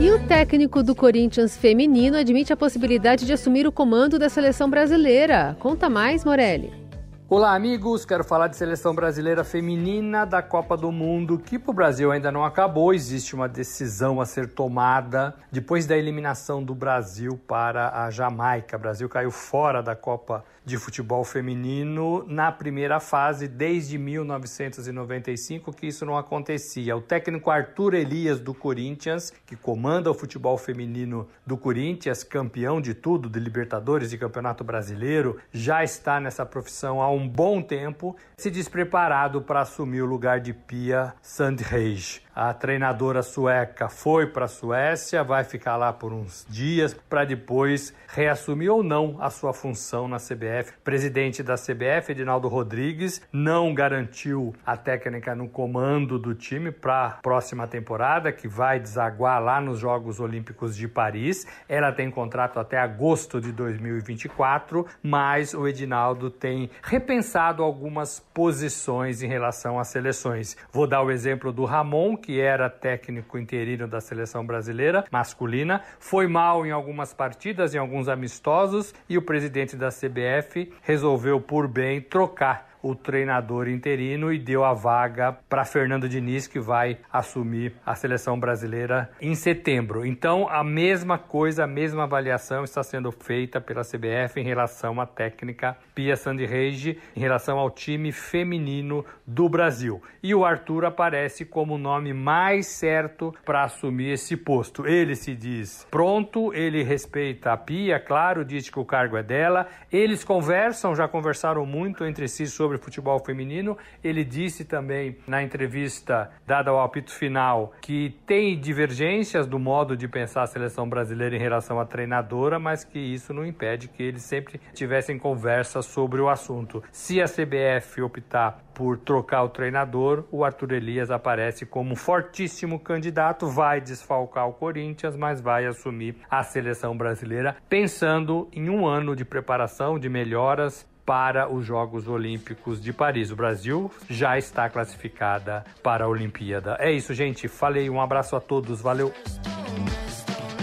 E 0.00 0.10
o 0.10 0.26
técnico 0.26 0.82
do 0.82 0.94
Corinthians 0.94 1.56
feminino 1.56 2.16
admite 2.16 2.52
a 2.52 2.56
possibilidade 2.56 3.24
de 3.24 3.32
assumir 3.32 3.66
o 3.66 3.72
comando 3.72 4.18
da 4.18 4.28
seleção 4.28 4.68
brasileira. 4.68 5.56
Conta 5.60 5.88
mais, 5.88 6.24
Morelli. 6.24 6.85
Olá, 7.28 7.56
amigos. 7.56 8.04
Quero 8.04 8.22
falar 8.22 8.46
de 8.46 8.56
seleção 8.56 8.94
brasileira 8.94 9.42
feminina 9.42 10.24
da 10.24 10.40
Copa 10.40 10.76
do 10.76 10.92
Mundo, 10.92 11.40
que 11.40 11.58
para 11.58 11.72
o 11.72 11.74
Brasil 11.74 12.12
ainda 12.12 12.30
não 12.30 12.44
acabou. 12.44 12.94
Existe 12.94 13.34
uma 13.34 13.48
decisão 13.48 14.20
a 14.20 14.24
ser 14.24 14.48
tomada 14.50 15.34
depois 15.50 15.86
da 15.86 15.98
eliminação 15.98 16.62
do 16.62 16.72
Brasil 16.72 17.36
para 17.48 18.04
a 18.04 18.12
Jamaica. 18.12 18.76
O 18.76 18.80
Brasil 18.80 19.08
caiu 19.08 19.32
fora 19.32 19.82
da 19.82 19.96
Copa 19.96 20.44
de 20.66 20.76
futebol 20.76 21.22
feminino 21.24 22.24
na 22.26 22.50
primeira 22.50 22.98
fase 22.98 23.46
desde 23.46 23.96
1995 23.96 25.72
que 25.72 25.86
isso 25.86 26.04
não 26.04 26.18
acontecia. 26.18 26.96
O 26.96 27.00
técnico 27.00 27.50
Arthur 27.52 27.94
Elias 27.94 28.40
do 28.40 28.52
Corinthians, 28.52 29.32
que 29.46 29.54
comanda 29.54 30.10
o 30.10 30.14
futebol 30.14 30.58
feminino 30.58 31.28
do 31.46 31.56
Corinthians, 31.56 32.24
campeão 32.24 32.80
de 32.80 32.94
tudo, 32.94 33.28
de 33.30 33.38
Libertadores 33.38 34.12
e 34.12 34.18
Campeonato 34.18 34.64
Brasileiro, 34.64 35.38
já 35.52 35.84
está 35.84 36.18
nessa 36.18 36.44
profissão 36.44 37.00
há 37.00 37.15
um 37.16 37.28
bom 37.28 37.62
tempo, 37.62 38.16
se 38.36 38.50
diz 38.50 38.68
preparado 38.68 39.42
para 39.42 39.60
assumir 39.60 40.02
o 40.02 40.06
lugar 40.06 40.40
de 40.40 40.52
Pia 40.52 41.14
Sandhage. 41.22 42.25
A 42.38 42.52
treinadora 42.52 43.22
sueca 43.22 43.88
foi 43.88 44.26
para 44.26 44.44
a 44.44 44.48
Suécia, 44.48 45.24
vai 45.24 45.42
ficar 45.42 45.78
lá 45.78 45.90
por 45.90 46.12
uns 46.12 46.44
dias 46.50 46.92
para 46.92 47.24
depois 47.24 47.94
reassumir 48.08 48.70
ou 48.70 48.82
não 48.82 49.16
a 49.20 49.30
sua 49.30 49.54
função 49.54 50.06
na 50.06 50.18
CBF. 50.18 50.74
Presidente 50.84 51.42
da 51.42 51.54
CBF, 51.54 52.12
Edinaldo 52.12 52.46
Rodrigues, 52.46 53.22
não 53.32 53.72
garantiu 53.72 54.54
a 54.66 54.76
técnica 54.76 55.34
no 55.34 55.48
comando 55.48 56.18
do 56.18 56.34
time 56.34 56.70
para 56.70 57.06
a 57.06 57.10
próxima 57.12 57.66
temporada, 57.66 58.30
que 58.30 58.46
vai 58.46 58.78
desaguar 58.78 59.42
lá 59.42 59.58
nos 59.58 59.78
Jogos 59.78 60.20
Olímpicos 60.20 60.76
de 60.76 60.86
Paris. 60.86 61.46
Ela 61.66 61.90
tem 61.90 62.10
contrato 62.10 62.60
até 62.60 62.76
agosto 62.76 63.40
de 63.40 63.50
2024, 63.50 64.86
mas 65.02 65.54
o 65.54 65.66
Edinaldo 65.66 66.28
tem 66.28 66.68
repensado 66.82 67.62
algumas 67.62 68.20
posições 68.34 69.22
em 69.22 69.26
relação 69.26 69.78
às 69.78 69.88
seleções. 69.88 70.54
Vou 70.70 70.86
dar 70.86 71.00
o 71.00 71.10
exemplo 71.10 71.50
do 71.50 71.64
Ramon, 71.64 72.14
que 72.26 72.40
era 72.40 72.68
técnico 72.68 73.38
interino 73.38 73.86
da 73.86 74.00
seleção 74.00 74.44
brasileira 74.44 75.04
masculina, 75.12 75.80
foi 76.00 76.26
mal 76.26 76.66
em 76.66 76.72
algumas 76.72 77.14
partidas, 77.14 77.72
em 77.72 77.78
alguns 77.78 78.08
amistosos, 78.08 78.92
e 79.08 79.16
o 79.16 79.22
presidente 79.22 79.76
da 79.76 79.90
CBF 79.90 80.72
resolveu 80.82 81.40
por 81.40 81.68
bem 81.68 82.00
trocar 82.00 82.75
o 82.86 82.94
treinador 82.94 83.68
interino 83.68 84.32
e 84.32 84.38
deu 84.38 84.64
a 84.64 84.72
vaga 84.72 85.36
para 85.48 85.64
Fernando 85.64 86.08
Diniz, 86.08 86.46
que 86.46 86.60
vai 86.60 86.98
assumir 87.12 87.74
a 87.84 87.94
seleção 87.94 88.38
brasileira 88.38 89.10
em 89.20 89.34
setembro. 89.34 90.06
Então, 90.06 90.48
a 90.48 90.62
mesma 90.62 91.18
coisa, 91.18 91.64
a 91.64 91.66
mesma 91.66 92.04
avaliação 92.04 92.62
está 92.62 92.82
sendo 92.82 93.10
feita 93.10 93.60
pela 93.60 93.82
CBF 93.82 94.40
em 94.40 94.44
relação 94.44 95.00
à 95.00 95.06
técnica 95.06 95.76
Pia 95.94 96.16
Sandhage, 96.16 96.98
em 97.16 97.20
relação 97.20 97.58
ao 97.58 97.70
time 97.70 98.12
feminino 98.12 99.04
do 99.26 99.48
Brasil. 99.48 100.00
E 100.22 100.34
o 100.34 100.44
Arthur 100.44 100.84
aparece 100.84 101.44
como 101.44 101.74
o 101.74 101.78
nome 101.78 102.12
mais 102.12 102.66
certo 102.66 103.34
para 103.44 103.64
assumir 103.64 104.12
esse 104.12 104.36
posto. 104.36 104.86
Ele 104.86 105.14
se 105.14 105.34
diz 105.34 105.86
pronto, 105.90 106.52
ele 106.54 106.82
respeita 106.82 107.52
a 107.52 107.56
Pia, 107.56 107.98
claro, 107.98 108.44
diz 108.44 108.68
que 108.70 108.78
o 108.78 108.84
cargo 108.84 109.16
é 109.16 109.22
dela. 109.22 109.66
Eles 109.90 110.22
conversam, 110.22 110.94
já 110.94 111.08
conversaram 111.08 111.64
muito 111.66 112.04
entre 112.04 112.28
si 112.28 112.46
sobre 112.46 112.75
sobre 112.76 112.84
futebol 112.84 113.18
feminino. 113.18 113.76
Ele 114.04 114.24
disse 114.24 114.64
também 114.64 115.16
na 115.26 115.42
entrevista 115.42 116.30
dada 116.46 116.70
ao 116.70 116.80
apito 116.80 117.12
final 117.12 117.72
que 117.80 118.14
tem 118.26 118.58
divergências 118.58 119.46
do 119.46 119.58
modo 119.58 119.96
de 119.96 120.06
pensar 120.06 120.42
a 120.42 120.46
seleção 120.46 120.88
brasileira 120.88 121.34
em 121.34 121.40
relação 121.40 121.80
à 121.80 121.84
treinadora, 121.84 122.58
mas 122.58 122.84
que 122.84 122.98
isso 122.98 123.32
não 123.32 123.44
impede 123.44 123.88
que 123.88 124.02
eles 124.02 124.22
sempre 124.22 124.60
tivessem 124.74 125.18
conversa 125.18 125.82
sobre 125.82 126.20
o 126.20 126.28
assunto. 126.28 126.82
Se 126.92 127.20
a 127.20 127.26
CBF 127.26 128.02
optar 128.02 128.64
por 128.74 128.98
trocar 128.98 129.42
o 129.42 129.48
treinador, 129.48 130.24
o 130.30 130.44
Arthur 130.44 130.72
Elias 130.72 131.10
aparece 131.10 131.64
como 131.64 131.96
fortíssimo 131.96 132.78
candidato, 132.78 133.46
vai 133.46 133.80
desfalcar 133.80 134.46
o 134.46 134.52
Corinthians, 134.52 135.16
mas 135.16 135.40
vai 135.40 135.64
assumir 135.64 136.16
a 136.30 136.42
seleção 136.42 136.94
brasileira, 136.94 137.56
pensando 137.70 138.48
em 138.52 138.68
um 138.68 138.86
ano 138.86 139.16
de 139.16 139.24
preparação, 139.24 139.98
de 139.98 140.10
melhoras 140.10 140.86
para 141.06 141.48
os 141.48 141.64
Jogos 141.64 142.08
Olímpicos 142.08 142.82
de 142.82 142.92
Paris. 142.92 143.30
O 143.30 143.36
Brasil 143.36 143.90
já 144.10 144.36
está 144.36 144.68
classificada 144.68 145.64
para 145.82 146.04
a 146.04 146.08
Olimpíada. 146.08 146.76
É 146.80 146.92
isso, 146.92 147.14
gente. 147.14 147.46
Falei, 147.46 147.88
um 147.88 148.00
abraço 148.00 148.34
a 148.34 148.40
todos. 148.40 148.80
Valeu. 148.80 149.12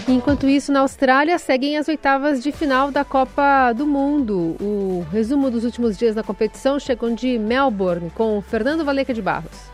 Enquanto 0.06 0.46
isso, 0.46 0.70
na 0.70 0.80
Austrália, 0.80 1.38
seguem 1.38 1.78
as 1.78 1.88
oitavas 1.88 2.42
de 2.42 2.52
final 2.52 2.90
da 2.90 3.06
Copa 3.06 3.72
do 3.72 3.86
Mundo. 3.86 4.54
O 4.60 5.06
resumo 5.10 5.50
dos 5.50 5.64
últimos 5.64 5.96
dias 5.96 6.14
da 6.14 6.22
competição 6.22 6.78
chegam 6.78 7.14
de 7.14 7.38
Melbourne, 7.38 8.10
com 8.10 8.40
Fernando 8.42 8.84
Valeca 8.84 9.14
de 9.14 9.22
Barros. 9.22 9.70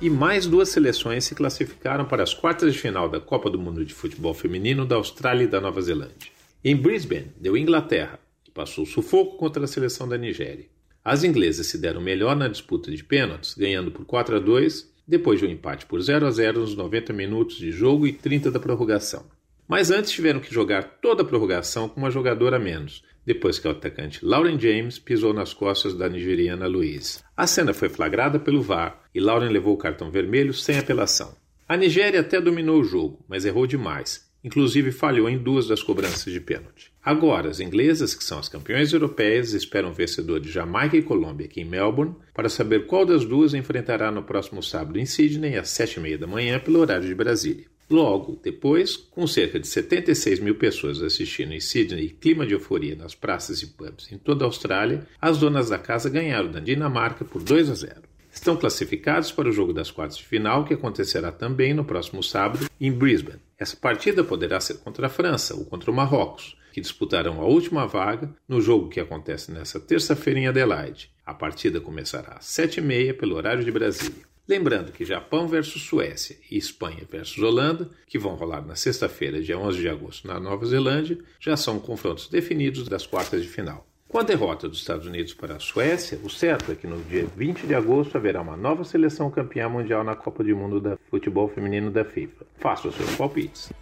E 0.00 0.08
mais 0.08 0.46
duas 0.46 0.70
seleções 0.70 1.24
se 1.24 1.34
classificaram 1.34 2.06
para 2.06 2.22
as 2.22 2.32
quartas 2.32 2.72
de 2.72 2.78
final 2.78 3.06
da 3.06 3.20
Copa 3.20 3.50
do 3.50 3.58
Mundo 3.58 3.84
de 3.84 3.92
Futebol 3.92 4.32
Feminino 4.32 4.86
da 4.86 4.96
Austrália 4.96 5.44
e 5.44 5.46
da 5.46 5.60
Nova 5.60 5.82
Zelândia. 5.82 6.30
Em 6.64 6.74
Brisbane, 6.74 7.32
deu 7.38 7.56
Inglaterra, 7.56 8.18
passou 8.56 8.86
sufoco 8.86 9.36
contra 9.36 9.62
a 9.62 9.66
seleção 9.66 10.08
da 10.08 10.16
Nigéria. 10.16 10.64
As 11.04 11.22
inglesas 11.22 11.66
se 11.66 11.76
deram 11.76 12.00
melhor 12.00 12.34
na 12.34 12.48
disputa 12.48 12.90
de 12.90 13.04
pênaltis, 13.04 13.54
ganhando 13.54 13.90
por 13.90 14.06
4 14.06 14.36
a 14.36 14.38
2, 14.38 14.90
depois 15.06 15.38
de 15.38 15.44
um 15.44 15.50
empate 15.50 15.84
por 15.84 16.00
0 16.00 16.26
a 16.26 16.30
0 16.30 16.60
nos 16.60 16.74
90 16.74 17.12
minutos 17.12 17.58
de 17.58 17.70
jogo 17.70 18.06
e 18.06 18.12
30 18.14 18.50
da 18.50 18.58
prorrogação. 18.58 19.26
Mas 19.68 19.90
antes 19.90 20.10
tiveram 20.10 20.40
que 20.40 20.52
jogar 20.52 20.98
toda 21.02 21.22
a 21.22 21.26
prorrogação 21.26 21.88
com 21.88 22.00
uma 22.00 22.10
jogadora 22.10 22.56
a 22.56 22.58
menos, 22.58 23.04
depois 23.26 23.58
que 23.58 23.68
o 23.68 23.70
atacante 23.70 24.24
Lauren 24.24 24.58
James 24.58 24.98
pisou 24.98 25.34
nas 25.34 25.52
costas 25.52 25.94
da 25.94 26.08
nigeriana 26.08 26.66
Louise. 26.66 27.20
A 27.36 27.46
cena 27.46 27.74
foi 27.74 27.90
flagrada 27.90 28.38
pelo 28.38 28.62
VAR 28.62 29.02
e 29.14 29.20
Lauren 29.20 29.50
levou 29.50 29.74
o 29.74 29.78
cartão 29.78 30.10
vermelho 30.10 30.54
sem 30.54 30.78
apelação. 30.78 31.36
A 31.68 31.76
Nigéria 31.76 32.20
até 32.20 32.40
dominou 32.40 32.80
o 32.80 32.84
jogo, 32.84 33.24
mas 33.28 33.44
errou 33.44 33.66
demais 33.66 34.25
inclusive 34.46 34.92
falhou 34.92 35.28
em 35.28 35.36
duas 35.36 35.66
das 35.66 35.82
cobranças 35.82 36.32
de 36.32 36.40
pênalti. 36.40 36.92
Agora, 37.04 37.50
as 37.50 37.58
inglesas, 37.58 38.14
que 38.14 38.22
são 38.22 38.38
as 38.38 38.48
campeões 38.48 38.92
europeias, 38.92 39.52
esperam 39.52 39.90
o 39.90 39.92
vencedor 39.92 40.38
de 40.38 40.48
Jamaica 40.48 40.96
e 40.96 41.02
Colômbia 41.02 41.46
aqui 41.46 41.62
em 41.62 41.64
Melbourne 41.64 42.14
para 42.32 42.48
saber 42.48 42.86
qual 42.86 43.04
das 43.04 43.24
duas 43.24 43.54
enfrentará 43.54 44.12
no 44.12 44.22
próximo 44.22 44.62
sábado 44.62 45.00
em 45.00 45.04
Sydney 45.04 45.58
às 45.58 45.70
sete 45.70 45.96
e 45.96 46.00
meia 46.00 46.16
da 46.16 46.28
manhã 46.28 46.60
pelo 46.60 46.78
horário 46.78 47.08
de 47.08 47.14
Brasília. 47.14 47.64
Logo 47.90 48.40
depois, 48.42 48.96
com 48.96 49.26
cerca 49.26 49.58
de 49.58 49.66
76 49.66 50.38
mil 50.38 50.54
pessoas 50.54 51.02
assistindo 51.02 51.52
em 51.52 51.60
Sydney 51.60 52.04
e 52.04 52.10
clima 52.10 52.46
de 52.46 52.54
euforia 52.54 52.94
nas 52.94 53.16
praças 53.16 53.62
e 53.62 53.66
pubs 53.66 54.10
em 54.12 54.18
toda 54.18 54.44
a 54.44 54.46
Austrália, 54.46 55.06
as 55.20 55.38
donas 55.38 55.70
da 55.70 55.78
casa 55.78 56.08
ganharam 56.08 56.50
da 56.50 56.60
Dinamarca 56.60 57.24
por 57.24 57.42
2 57.42 57.70
a 57.70 57.74
0 57.74 58.02
estão 58.32 58.56
classificados 58.56 59.32
para 59.32 59.48
o 59.48 59.52
jogo 59.52 59.72
das 59.72 59.90
quartas 59.90 60.18
de 60.18 60.24
final, 60.24 60.64
que 60.64 60.74
acontecerá 60.74 61.32
também 61.32 61.72
no 61.72 61.84
próximo 61.84 62.22
sábado 62.22 62.68
em 62.78 62.92
Brisbane. 62.92 63.40
Essa 63.58 63.76
partida 63.76 64.22
poderá 64.22 64.60
ser 64.60 64.78
contra 64.78 65.06
a 65.06 65.10
França 65.10 65.54
ou 65.54 65.64
contra 65.64 65.90
o 65.90 65.94
Marrocos, 65.94 66.58
que 66.72 66.80
disputarão 66.80 67.40
a 67.40 67.46
última 67.46 67.86
vaga 67.86 68.34
no 68.46 68.60
jogo 68.60 68.90
que 68.90 69.00
acontece 69.00 69.50
nesta 69.50 69.80
terça-feira 69.80 70.40
em 70.40 70.46
Adelaide. 70.46 71.10
A 71.24 71.32
partida 71.32 71.80
começará 71.80 72.34
às 72.34 72.44
sete 72.44 72.80
e 72.80 72.82
meia 72.82 73.14
pelo 73.14 73.34
horário 73.34 73.64
de 73.64 73.72
Brasília. 73.72 74.26
Lembrando 74.46 74.92
que 74.92 75.06
Japão 75.06 75.48
versus 75.48 75.82
Suécia 75.82 76.36
e 76.50 76.58
Espanha 76.58 77.04
versus 77.10 77.42
Holanda, 77.42 77.90
que 78.06 78.18
vão 78.18 78.34
rolar 78.34 78.64
na 78.64 78.76
sexta-feira, 78.76 79.42
dia 79.42 79.58
11 79.58 79.78
de 79.80 79.88
agosto, 79.88 80.28
na 80.28 80.38
Nova 80.38 80.66
Zelândia, 80.66 81.18
já 81.40 81.56
são 81.56 81.80
confrontos 81.80 82.28
definidos 82.28 82.86
das 82.86 83.06
quartas 83.06 83.42
de 83.42 83.48
final. 83.48 83.88
Com 84.08 84.20
a 84.20 84.22
derrota 84.22 84.68
dos 84.68 84.78
Estados 84.78 85.04
Unidos 85.04 85.34
para 85.34 85.56
a 85.56 85.58
Suécia, 85.58 86.16
o 86.22 86.30
certo 86.30 86.70
é 86.70 86.76
que 86.76 86.86
no 86.86 87.02
dia 87.02 87.26
20 87.36 87.66
de 87.66 87.74
agosto 87.74 88.16
haverá 88.16 88.40
uma 88.40 88.56
nova 88.56 88.84
seleção 88.84 89.28
campeã 89.32 89.68
mundial 89.68 90.04
na 90.04 90.14
Copa 90.14 90.44
do 90.44 90.56
Mundo 90.56 90.80
da 90.80 90.96
Futebol 91.10 91.48
Feminino 91.48 91.90
da 91.90 92.04
FIFA. 92.04 92.46
Faça 92.56 92.86
os 92.86 92.94
seus 92.94 93.16
palpites. 93.16 93.72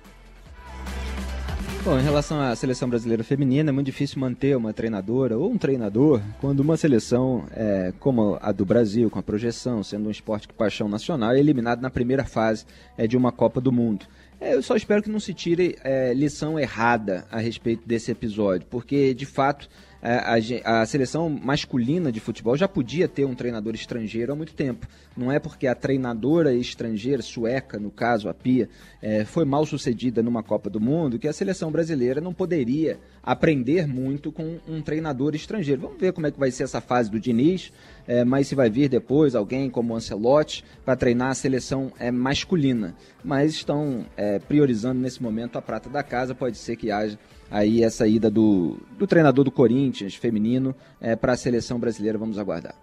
Bom, 1.85 1.99
em 1.99 2.03
relação 2.03 2.41
à 2.41 2.57
seleção 2.57 2.89
brasileira 2.89 3.23
feminina, 3.23 3.69
é 3.69 3.73
muito 3.73 3.85
difícil 3.85 4.19
manter 4.19 4.57
uma 4.57 4.73
treinadora 4.73 5.37
ou 5.37 5.53
um 5.53 5.59
treinador 5.59 6.23
quando 6.41 6.61
uma 6.61 6.79
seleção 6.79 7.45
é, 7.51 7.93
como 8.01 8.39
a 8.41 8.51
do 8.51 8.65
Brasil, 8.65 9.11
com 9.11 9.19
a 9.19 9.23
projeção, 9.23 9.85
sendo 9.85 10.09
um 10.09 10.11
esporte 10.11 10.49
de 10.49 10.55
paixão 10.55 10.89
nacional, 10.89 11.33
é 11.33 11.39
eliminado 11.39 11.83
na 11.83 11.91
primeira 11.91 12.25
fase 12.25 12.65
é, 12.97 13.07
de 13.07 13.19
uma 13.19 13.31
Copa 13.31 13.61
do 13.61 13.71
Mundo 13.71 14.07
É, 14.41 14.55
eu 14.55 14.63
só 14.63 14.75
espero 14.75 15.03
que 15.03 15.11
não 15.11 15.21
se 15.21 15.35
tire 15.35 15.77
é, 15.85 16.15
lição 16.15 16.59
errada 16.59 17.27
a 17.31 17.39
respeito 17.39 17.87
desse 17.87 18.11
episódio, 18.11 18.67
porque 18.71 19.13
de 19.13 19.27
fato 19.27 19.69
é, 20.05 20.61
a, 20.63 20.83
a, 20.83 20.87
seleção 20.87 21.31
masculina 21.31 22.13
de 22.13 22.21
futebol 22.21 22.55
já 22.59 22.69
podia 22.69 23.09
ter 23.09 23.25
um 23.25 23.35
treinador 23.35 23.75
estrangeiro 23.75 24.35
há 24.35 24.37
muito 24.37 24.53
tempo. 24.53 24.87
Não 25.17 25.33
é 25.33 25.39
porque 25.39 25.67
a 25.67 25.75
treinadora 25.75 26.53
estrangeira, 26.53 27.23
sueca, 27.23 27.79
no 27.79 27.91
caso, 27.91 28.29
a 28.29 28.35
Pia, 28.35 28.69
é, 29.01 29.25
foi 29.25 29.47
mal 29.47 29.65
sucedida 29.65 30.23
numa 30.23 30.43
Copa 30.43 30.69
do 30.69 30.79
Mundo 30.79 31.19
que 31.19 31.27
a 31.27 31.33
seleção 31.33 31.73
brasileira 31.73 32.21
não 32.21 32.35
poderia 32.35 32.99
aprender 33.23 33.87
muito 33.87 34.31
com 34.31 34.59
um 34.69 34.83
treinador 34.83 35.35
estrangeiro. 35.35 35.81
Vamos 35.81 35.99
ver 35.99 36.13
como 36.13 36.27
é 36.27 36.31
que 36.31 36.39
vai 36.39 36.51
ser 36.51 36.65
essa 36.65 36.83
fase 36.83 37.11
do 37.11 37.19
Diniz, 37.19 37.73
é, 38.07 38.25
mas 38.25 38.47
se 38.47 38.55
vai 38.55 38.69
vir 38.69 38.91
depois 38.91 39.35
alguém 39.35 39.71
como 39.71 39.95
o 39.95 39.97
Ancelotti 39.97 40.63
para 40.85 40.97
treinar 40.97 41.31
a 41.31 41.35
seleção 41.35 41.91
é, 41.99 42.11
masculina. 42.11 42.95
Mas 43.25 43.53
estão 43.53 44.05
é, 44.19 44.39
priorizando 44.39 45.01
nesse 45.01 45.23
momento 45.23 45.57
a 45.57 45.63
prata 45.63 45.89
da 45.89 46.03
casa, 46.03 46.35
pode 46.35 46.59
ser 46.59 46.77
que 46.77 46.91
haja 46.91 47.19
aí 47.51 47.83
essa 47.83 48.07
ida 48.07 48.31
do, 48.31 48.79
do 48.99 49.07
treinador 49.07 49.45
do 49.45 49.51
Corinthians 49.51 50.15
feminino 50.15 50.75
é, 51.01 51.15
para 51.17 51.33
a 51.33 51.37
seleção 51.37 51.79
brasileira. 51.79 52.19
Vamos 52.19 52.39
aguardar. 52.39 52.75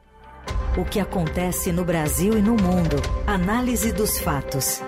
O 0.77 0.85
que 0.85 0.99
acontece 0.99 1.71
no 1.71 1.83
Brasil 1.83 2.37
e 2.37 2.41
no 2.41 2.51
mundo. 2.51 2.95
Análise 3.27 3.91
dos 3.91 4.19
fatos. 4.19 4.81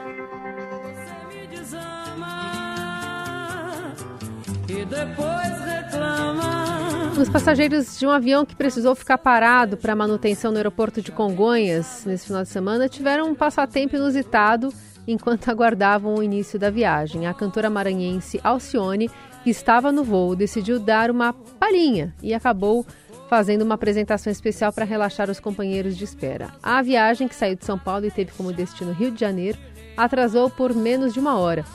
Os 7.19 7.29
passageiros 7.29 7.97
de 7.99 8.05
um 8.05 8.09
avião 8.09 8.45
que 8.45 8.55
precisou 8.55 8.95
ficar 8.95 9.17
parado 9.17 9.77
para 9.77 9.95
manutenção 9.95 10.51
no 10.51 10.57
aeroporto 10.57 11.01
de 11.01 11.12
Congonhas 11.12 12.03
nesse 12.05 12.27
final 12.27 12.43
de 12.43 12.49
semana 12.49 12.89
tiveram 12.89 13.29
um 13.29 13.36
passatempo 13.36 13.95
inusitado 13.95 14.73
enquanto 15.07 15.47
aguardavam 15.51 16.15
o 16.15 16.23
início 16.23 16.57
da 16.57 16.69
viagem. 16.69 17.27
A 17.27 17.33
cantora 17.33 17.69
maranhense 17.69 18.39
Alcione 18.43 19.12
que 19.43 19.49
estava 19.49 19.91
no 19.91 20.03
voo, 20.03 20.36
decidiu 20.36 20.79
dar 20.79 21.12
uma 21.12 21.34
palhinha 21.34 22.13
e 22.21 22.34
acabou 22.34 22.86
fazendo 23.29 23.63
uma 23.63 23.75
apresentação 23.75 24.32
especial 24.32 24.71
para 24.71 24.86
relaxar 24.86 25.29
os 25.29 25.39
companheiros 25.39 25.97
de 25.97 26.03
espera. 26.03 26.51
A 26.62 26.82
viagem, 26.82 27.27
que 27.27 27.36
saiu 27.36 27.56
de 27.56 27.65
São 27.65 27.77
Paulo 27.77 28.06
e 28.06 28.12
teve 28.12 28.32
como 28.32 28.53
destino 28.53 28.93
Rio 28.93 29.12
de 29.12 29.19
Janeiro, 29.19 29.58
atrasou 29.97 30.49
por 30.49 30.73
menos 30.73 31.13
de 31.13 31.19
uma 31.19 31.38
hora. 31.38 31.65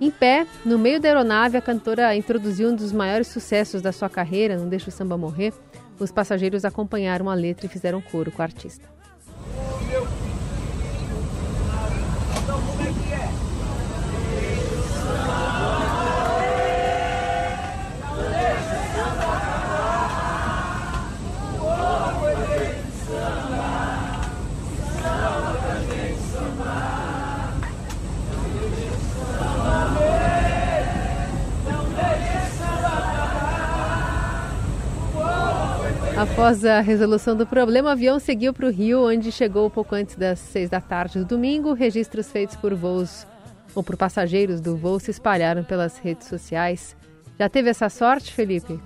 Em 0.00 0.10
pé, 0.10 0.46
no 0.64 0.78
meio 0.78 1.00
da 1.00 1.08
aeronave, 1.08 1.56
a 1.56 1.62
cantora 1.62 2.16
introduziu 2.16 2.68
um 2.68 2.74
dos 2.74 2.92
maiores 2.92 3.28
sucessos 3.28 3.80
da 3.80 3.92
sua 3.92 4.08
carreira, 4.08 4.56
Não 4.56 4.68
Deixa 4.68 4.88
o 4.88 4.92
Samba 4.92 5.16
Morrer. 5.16 5.52
Os 6.00 6.10
passageiros 6.10 6.64
acompanharam 6.64 7.30
a 7.30 7.34
letra 7.34 7.66
e 7.66 7.68
fizeram 7.68 8.00
coro 8.00 8.32
com 8.32 8.42
a 8.42 8.44
artista. 8.44 8.88
Após 36.24 36.64
a 36.64 36.80
resolução 36.80 37.36
do 37.36 37.46
problema, 37.46 37.90
o 37.90 37.92
avião 37.92 38.18
seguiu 38.18 38.54
para 38.54 38.64
o 38.64 38.70
Rio, 38.70 39.06
onde 39.06 39.30
chegou 39.30 39.68
pouco 39.68 39.94
antes 39.94 40.16
das 40.16 40.38
seis 40.38 40.70
da 40.70 40.80
tarde 40.80 41.18
do 41.18 41.24
domingo. 41.26 41.74
Registros 41.74 42.32
feitos 42.32 42.56
por 42.56 42.74
voos 42.74 43.26
ou 43.74 43.82
por 43.82 43.94
passageiros 43.94 44.58
do 44.58 44.74
voo 44.74 44.98
se 44.98 45.10
espalharam 45.10 45.62
pelas 45.62 45.98
redes 45.98 46.26
sociais. 46.26 46.96
Já 47.38 47.46
teve 47.50 47.68
essa 47.68 47.90
sorte, 47.90 48.32
Felipe? 48.32 48.80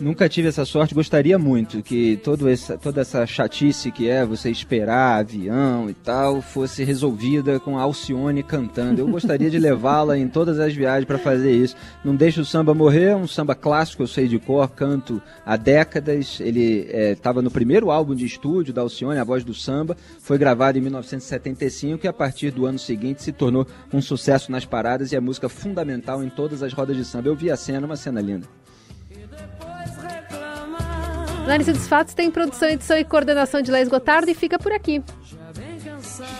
Nunca 0.00 0.28
tive 0.28 0.46
essa 0.46 0.64
sorte, 0.64 0.94
gostaria 0.94 1.36
muito 1.40 1.82
que 1.82 2.16
todo 2.18 2.48
essa, 2.48 2.78
toda 2.78 3.00
essa 3.00 3.26
chatice 3.26 3.90
que 3.90 4.08
é 4.08 4.24
você 4.24 4.48
esperar 4.48 5.18
avião 5.18 5.90
e 5.90 5.94
tal 5.94 6.40
fosse 6.40 6.84
resolvida 6.84 7.58
com 7.58 7.76
a 7.76 7.82
Alcione 7.82 8.44
cantando. 8.44 9.00
Eu 9.00 9.08
gostaria 9.08 9.50
de 9.50 9.58
levá-la 9.58 10.16
em 10.16 10.28
todas 10.28 10.60
as 10.60 10.72
viagens 10.72 11.04
para 11.04 11.18
fazer 11.18 11.50
isso. 11.50 11.74
Não 12.04 12.14
deixe 12.14 12.40
o 12.40 12.44
samba 12.44 12.72
morrer, 12.72 13.16
um 13.16 13.26
samba 13.26 13.56
clássico, 13.56 14.04
eu 14.04 14.06
sei 14.06 14.28
de 14.28 14.38
cor, 14.38 14.68
canto 14.68 15.20
há 15.44 15.56
décadas. 15.56 16.38
Ele 16.38 16.88
estava 17.10 17.40
é, 17.40 17.42
no 17.42 17.50
primeiro 17.50 17.90
álbum 17.90 18.14
de 18.14 18.24
estúdio 18.24 18.72
da 18.72 18.82
Alcione, 18.82 19.18
A 19.18 19.24
Voz 19.24 19.42
do 19.42 19.52
Samba, 19.52 19.96
foi 20.20 20.38
gravado 20.38 20.78
em 20.78 20.80
1975 20.80 22.06
e 22.06 22.08
a 22.08 22.12
partir 22.12 22.52
do 22.52 22.66
ano 22.66 22.78
seguinte 22.78 23.20
se 23.20 23.32
tornou 23.32 23.66
um 23.92 24.00
sucesso 24.00 24.52
nas 24.52 24.64
paradas 24.64 25.10
e 25.10 25.16
a 25.16 25.20
música 25.20 25.48
fundamental 25.48 26.22
em 26.22 26.30
todas 26.30 26.62
as 26.62 26.72
rodas 26.72 26.96
de 26.96 27.04
samba. 27.04 27.28
Eu 27.28 27.34
vi 27.34 27.50
a 27.50 27.56
cena, 27.56 27.84
uma 27.84 27.96
cena 27.96 28.20
linda. 28.20 28.46
Análise 31.48 31.72
dos 31.72 31.88
Fatos 31.88 32.12
tem 32.12 32.30
produção, 32.30 32.68
edição 32.68 32.98
e 32.98 33.02
coordenação 33.02 33.62
de 33.62 33.70
Laís 33.70 33.88
Gotardo 33.88 34.30
e 34.30 34.34
fica 34.34 34.58
por 34.58 34.70
aqui. 34.70 35.02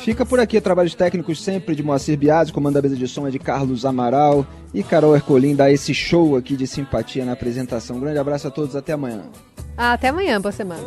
Fica 0.02 0.26
por 0.26 0.38
aqui, 0.38 0.60
trabalhos 0.60 0.94
técnicos 0.94 1.42
sempre 1.42 1.74
de 1.74 1.82
Moacir 1.82 2.18
Biasi, 2.18 2.52
comanda 2.52 2.78
a 2.78 2.82
mesa 2.82 2.94
de 2.94 3.08
som 3.08 3.26
é 3.26 3.30
de 3.30 3.38
Carlos 3.38 3.86
Amaral 3.86 4.46
e 4.74 4.82
Carol 4.82 5.16
Ercolim 5.16 5.56
dá 5.56 5.72
esse 5.72 5.94
show 5.94 6.36
aqui 6.36 6.58
de 6.58 6.66
simpatia 6.66 7.24
na 7.24 7.32
apresentação. 7.32 7.96
Um 7.96 8.00
grande 8.00 8.18
abraço 8.18 8.48
a 8.48 8.50
todos, 8.50 8.76
até 8.76 8.92
amanhã. 8.92 9.22
Até 9.78 10.08
amanhã, 10.08 10.38
boa 10.38 10.52
semana. 10.52 10.86